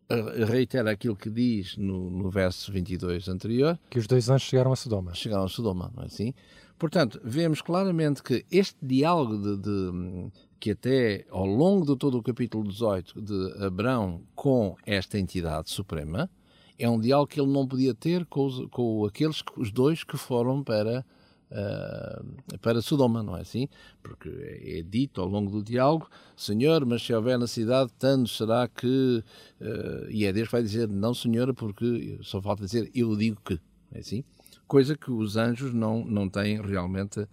reitera 0.09 0.91
aquilo 0.91 1.15
que 1.15 1.29
diz 1.29 1.75
no, 1.77 2.09
no 2.09 2.29
verso 2.29 2.71
22 2.71 3.27
anterior. 3.27 3.77
Que 3.89 3.99
os 3.99 4.07
dois 4.07 4.29
anjos 4.29 4.47
chegaram 4.47 4.71
a 4.71 4.75
Sodoma. 4.75 5.13
Chegaram 5.13 5.43
a 5.43 5.49
Sodoma, 5.49 5.91
não 5.95 6.03
é 6.03 6.05
assim? 6.07 6.33
Portanto, 6.77 7.19
vemos 7.23 7.61
claramente 7.61 8.21
que 8.21 8.45
este 8.51 8.77
diálogo 8.81 9.37
de, 9.37 9.57
de, 9.57 10.31
que 10.59 10.71
até 10.71 11.25
ao 11.31 11.45
longo 11.45 11.85
de 11.85 11.97
todo 11.97 12.17
o 12.17 12.23
capítulo 12.23 12.67
18 12.67 13.21
de 13.21 13.65
Abraão 13.65 14.21
com 14.35 14.75
esta 14.85 15.17
entidade 15.17 15.71
suprema 15.71 16.29
é 16.77 16.87
um 16.87 16.99
diálogo 16.99 17.31
que 17.31 17.41
ele 17.41 17.51
não 17.51 17.67
podia 17.67 17.95
ter 17.95 18.25
com, 18.27 18.45
os, 18.45 18.67
com 18.69 19.05
aqueles, 19.05 19.41
os 19.57 19.71
dois 19.71 20.03
que 20.03 20.17
foram 20.17 20.63
para 20.63 21.03
uh, 21.51 22.59
para 22.59 22.81
Sodoma, 22.81 23.23
não 23.23 23.37
é 23.37 23.41
assim? 23.41 23.67
Porque 24.01 24.29
é 24.29 24.81
dito 24.81 25.21
ao 25.21 25.27
longo 25.27 25.51
do 25.51 25.63
diálogo, 25.63 26.09
Senhor, 26.35 26.85
mas 26.85 27.01
se 27.01 27.13
houver 27.13 27.37
na 27.37 27.47
cidade, 27.47 27.91
tanto 27.97 28.29
será 28.29 28.67
que... 28.67 29.23
Uh, 29.61 30.09
e 30.09 30.25
é 30.25 30.33
Deus 30.33 30.47
que 30.47 30.51
vai 30.53 30.63
dizer, 30.63 30.87
não 30.87 31.13
Senhor, 31.13 31.53
porque 31.53 32.19
só 32.21 32.41
falta 32.41 32.65
dizer, 32.65 32.89
eu 32.93 33.15
digo 33.15 33.41
que, 33.43 33.59
é 33.91 33.99
assim? 33.99 34.23
Coisa 34.67 34.97
que 34.97 35.11
os 35.11 35.37
anjos 35.37 35.73
não, 35.73 36.03
não 36.03 36.27
têm 36.27 36.61
realmente 36.61 37.25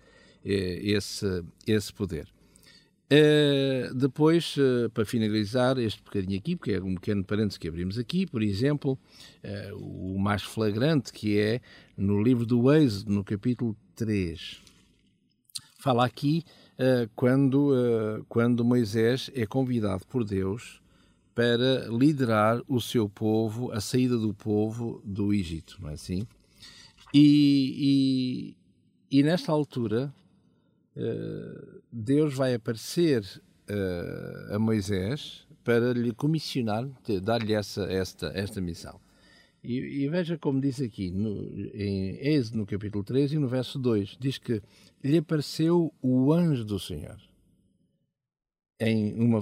eh, 0.44 0.80
esse, 0.82 1.42
esse 1.66 1.92
poder. 1.92 2.28
Uh, 3.04 3.94
depois, 3.94 4.56
uh, 4.56 4.90
para 4.90 5.04
finalizar 5.04 5.78
este 5.78 6.02
bocadinho 6.02 6.38
aqui, 6.38 6.56
porque 6.56 6.72
é 6.72 6.82
um 6.82 6.94
pequeno 6.94 7.22
parênteses 7.22 7.58
que 7.58 7.68
abrimos 7.68 7.98
aqui, 7.98 8.26
por 8.26 8.42
exemplo, 8.42 8.98
uh, 9.44 9.76
o 9.76 10.18
mais 10.18 10.42
flagrante 10.42 11.12
que 11.12 11.38
é 11.38 11.60
no 11.96 12.22
livro 12.22 12.44
do 12.46 12.72
Êxodo, 12.72 13.12
no 13.12 13.22
capítulo 13.22 13.76
3. 13.94 14.60
Fala 15.78 16.04
aqui 16.04 16.44
quando, 17.14 18.24
quando 18.28 18.64
Moisés 18.64 19.30
é 19.34 19.46
convidado 19.46 20.04
por 20.06 20.24
Deus 20.24 20.80
para 21.34 21.86
liderar 21.88 22.60
o 22.66 22.80
seu 22.80 23.08
povo, 23.08 23.70
a 23.70 23.80
saída 23.80 24.16
do 24.16 24.32
povo 24.32 25.00
do 25.04 25.32
Egito, 25.32 25.76
não 25.80 25.90
é 25.90 25.94
assim? 25.94 26.26
E, 27.12 28.56
e, 29.10 29.18
e 29.18 29.22
nesta 29.22 29.52
altura, 29.52 30.12
eh, 30.96 31.80
Deus 31.90 32.34
vai 32.34 32.54
aparecer 32.54 33.22
uh, 33.68 34.54
a 34.54 34.58
Moisés 34.58 35.46
para 35.64 35.92
lhe 35.92 36.12
comissionar, 36.12 36.88
dar-lhe 37.22 37.54
essa, 37.54 37.84
esta, 37.84 38.30
esta 38.34 38.60
missão. 38.60 39.00
E, 39.64 40.04
e, 40.04 40.08
veja 40.08 40.36
como 40.36 40.60
diz 40.60 40.78
aqui, 40.80 41.10
no, 41.10 41.42
em 41.74 42.18
Êxodo, 42.20 42.58
no 42.58 42.66
capítulo 42.66 43.02
3 43.02 43.32
e 43.32 43.38
no 43.38 43.48
verso 43.48 43.78
2, 43.78 44.18
diz 44.20 44.36
que 44.36 44.62
lhe 45.02 45.16
apareceu 45.16 45.92
o 46.02 46.32
anjo 46.32 46.64
do 46.64 46.78
Senhor 46.78 47.18
em 48.78 49.14
uma, 49.14 49.40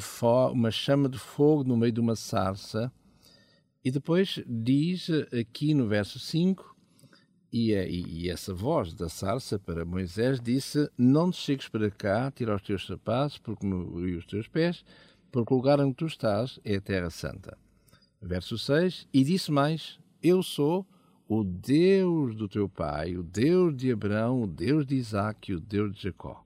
uma 0.52 0.70
chama 0.70 1.08
de 1.08 1.18
fogo 1.18 1.64
no 1.64 1.76
meio 1.76 1.92
de 1.92 2.00
uma 2.00 2.16
sarça. 2.16 2.92
E 3.84 3.90
depois 3.90 4.42
diz 4.46 5.08
aqui 5.38 5.74
no 5.74 5.88
verso 5.88 6.18
5 6.18 6.76
e, 7.52 7.72
e, 7.72 8.30
essa 8.30 8.54
voz 8.54 8.94
da 8.94 9.08
sarça 9.08 9.58
para 9.58 9.84
Moisés 9.84 10.40
disse: 10.40 10.88
Não 10.96 11.30
te 11.30 11.36
chegues 11.38 11.68
para 11.68 11.90
cá, 11.90 12.30
tira 12.30 12.54
os 12.54 12.62
teus 12.62 12.86
sapatos 12.86 13.38
porque, 13.38 13.66
e 13.66 14.16
os 14.16 14.24
teus 14.24 14.48
pés, 14.48 14.84
porque 15.30 15.52
o 15.52 15.56
lugar 15.56 15.80
onde 15.80 15.94
tu 15.94 16.06
estás 16.06 16.58
é 16.64 16.76
a 16.76 16.80
Terra 16.80 17.10
Santa. 17.10 17.58
Verso 18.20 18.56
6: 18.56 19.08
E 19.12 19.24
disse 19.24 19.50
mais: 19.50 19.98
Eu 20.22 20.42
sou 20.42 20.86
o 21.26 21.42
Deus 21.42 22.36
do 22.36 22.48
teu 22.48 22.68
pai, 22.68 23.16
o 23.16 23.22
Deus 23.22 23.76
de 23.76 23.90
Abraão, 23.90 24.42
o 24.42 24.46
Deus 24.46 24.86
de 24.86 24.94
Isaac 24.94 25.52
o 25.52 25.58
Deus 25.58 25.94
de 25.94 26.02
Jacó. 26.02 26.44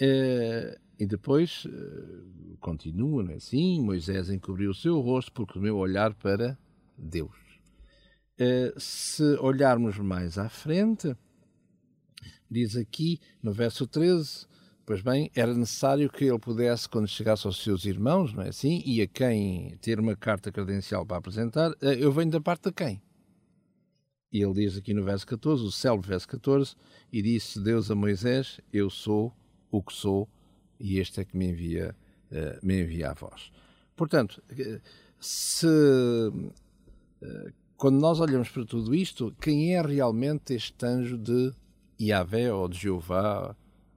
Uh, 0.00 0.76
e 0.98 1.06
depois 1.06 1.64
uh, 1.66 2.56
continua, 2.58 3.22
não 3.22 3.30
é 3.30 3.36
assim? 3.36 3.80
Moisés 3.80 4.28
encobriu 4.28 4.70
o 4.70 4.74
seu 4.74 4.98
rosto 5.00 5.30
porque 5.32 5.58
meu 5.58 5.76
olhar 5.76 6.14
para 6.14 6.58
Deus. 6.98 7.36
Uh, 8.40 8.78
se 8.80 9.22
olharmos 9.38 9.98
mais 9.98 10.36
à 10.36 10.48
frente, 10.48 11.14
diz 12.50 12.74
aqui 12.74 13.20
no 13.40 13.52
verso 13.52 13.86
13: 13.86 14.46
Pois 14.86 15.00
bem, 15.00 15.30
era 15.34 15.54
necessário 15.54 16.10
que 16.10 16.24
ele 16.24 16.38
pudesse, 16.38 16.86
quando 16.86 17.08
chegasse 17.08 17.46
aos 17.46 17.62
seus 17.62 17.86
irmãos, 17.86 18.34
não 18.34 18.42
é 18.42 18.50
assim? 18.50 18.82
E 18.84 19.00
a 19.00 19.06
quem 19.06 19.78
ter 19.80 19.98
uma 19.98 20.14
carta 20.14 20.52
credencial 20.52 21.06
para 21.06 21.16
apresentar, 21.16 21.70
uh, 21.70 21.86
eu 21.98 22.12
venho 22.12 22.30
da 22.30 22.40
parte 22.40 22.64
de 22.64 22.72
quem? 22.72 23.02
E 24.30 24.42
ele 24.42 24.52
diz 24.52 24.76
aqui 24.76 24.92
no 24.92 25.02
verso 25.02 25.26
14, 25.26 25.64
o 25.64 25.70
célebre 25.70 26.08
verso 26.08 26.28
14, 26.28 26.74
e 27.10 27.22
disse 27.22 27.58
Deus 27.60 27.90
a 27.90 27.94
Moisés: 27.94 28.60
Eu 28.70 28.90
sou 28.90 29.34
o 29.70 29.82
que 29.82 29.92
sou, 29.92 30.28
e 30.78 30.98
este 30.98 31.20
é 31.20 31.24
que 31.24 31.34
me 31.34 31.46
envia, 31.46 31.96
uh, 32.30 32.66
me 32.66 32.82
envia 32.82 33.10
a 33.10 33.14
vós. 33.14 33.50
Portanto, 33.96 34.42
se 35.18 35.66
uh, 35.66 36.52
quando 37.78 37.98
nós 37.98 38.20
olhamos 38.20 38.50
para 38.50 38.66
tudo 38.66 38.94
isto, 38.94 39.34
quem 39.40 39.74
é 39.74 39.80
realmente 39.80 40.52
este 40.52 40.84
anjo 40.84 41.16
de 41.16 41.54
Yahvé 41.98 42.52
ou 42.52 42.68
de 42.68 42.78
Jeová 42.78 43.56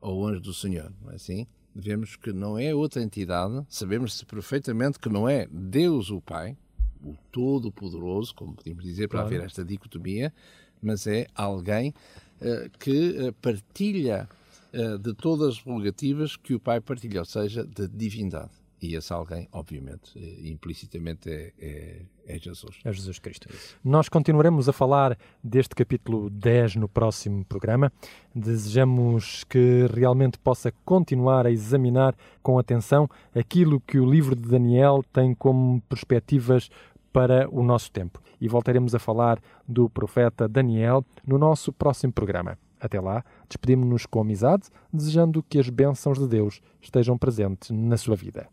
ou 0.10 0.26
anjo 0.28 0.42
do 0.42 0.54
Senhor? 0.54 0.92
Não 1.02 1.12
é 1.12 1.16
assim? 1.16 1.48
Vemos 1.76 2.16
que 2.16 2.34
não 2.34 2.58
é 2.58 2.74
outra 2.74 3.04
entidade, 3.04 3.64
sabemos 3.70 4.24
perfeitamente 4.24 4.98
que 4.98 5.10
não 5.10 5.30
é 5.30 5.48
Deus 5.52 6.10
o 6.10 6.20
Pai, 6.20 6.58
o 7.04 7.16
Todo-Poderoso, 7.32 8.34
como 8.34 8.56
podemos 8.56 8.84
dizer, 8.84 9.08
para 9.08 9.20
claro. 9.20 9.36
haver 9.36 9.46
esta 9.46 9.64
dicotomia, 9.64 10.34
mas 10.82 11.06
é 11.06 11.28
alguém 11.36 11.94
uh, 12.42 12.70
que 12.80 13.28
uh, 13.28 13.34
partilha 13.34 14.28
uh, 14.74 14.98
de 14.98 15.14
todas 15.14 15.50
as 15.50 15.62
prerrogativas 15.62 16.36
que 16.36 16.56
o 16.56 16.60
Pai 16.60 16.82
partilha, 16.82 17.20
ou 17.20 17.26
seja, 17.26 17.64
da 17.64 17.86
divindade. 17.86 18.52
E 18.82 18.96
esse 18.96 19.12
alguém, 19.12 19.48
obviamente, 19.52 20.12
eh, 20.16 20.50
implicitamente 20.50 21.30
é, 21.30 21.54
é, 21.60 22.02
é, 22.28 22.38
Jesus. 22.38 22.78
É 22.86 22.94
Jesus 22.94 23.18
Cristo. 23.18 23.50
Nós 23.84 24.08
continuaremos 24.08 24.70
a 24.70 24.74
falar 24.74 25.18
deste 25.44 25.74
capítulo 25.74 26.30
10 26.30 26.76
no 26.76 26.88
próximo 26.88 27.44
programa. 27.46 27.92
Desejamos 28.36 29.44
que 29.46 29.88
realmente 29.92 30.38
possa 30.38 30.72
continuar 30.86 31.48
a 31.48 31.52
examinar 31.52 32.16
com 32.44 32.60
atenção 32.60 33.10
aquilo 33.34 33.82
que 33.82 34.00
o 34.00 34.10
livro 34.10 34.36
de 34.36 34.48
Daniel 34.48 35.04
tem 35.12 35.34
como 35.34 35.82
perspectivas 35.90 36.70
para 37.12 37.50
o 37.50 37.64
nosso 37.64 37.92
tempo. 37.92 38.22
E 38.40 38.48
voltaremos 38.48 38.94
a 38.94 39.00
falar 39.00 39.42
do 39.68 39.90
profeta 39.90 40.48
Daniel 40.48 41.04
no 41.26 41.40
nosso 41.40 41.74
próximo 41.74 42.14
programa. 42.14 42.60
Até 42.80 43.00
lá, 43.00 43.24
despedimos-nos 43.48 44.06
com 44.06 44.22
amizade, 44.22 44.64
desejando 44.92 45.44
que 45.44 45.60
as 45.60 45.70
bênçãos 45.70 46.20
de 46.20 46.28
Deus 46.28 46.62
estejam 46.82 47.18
presentes 47.18 47.72
na 47.72 47.98
sua 47.98 48.16
vida. 48.16 48.48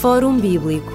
Fórum 0.00 0.38
Bíblico 0.38 0.92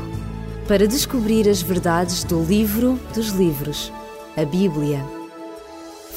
para 0.68 0.88
descobrir 0.88 1.48
as 1.48 1.62
verdades 1.62 2.24
do 2.24 2.44
livro 2.44 3.00
dos 3.14 3.30
livros, 3.30 3.94
a 4.36 4.44
Bíblia. 4.44 5.06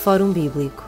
Fórum 0.03 0.33
Bíblico 0.33 0.88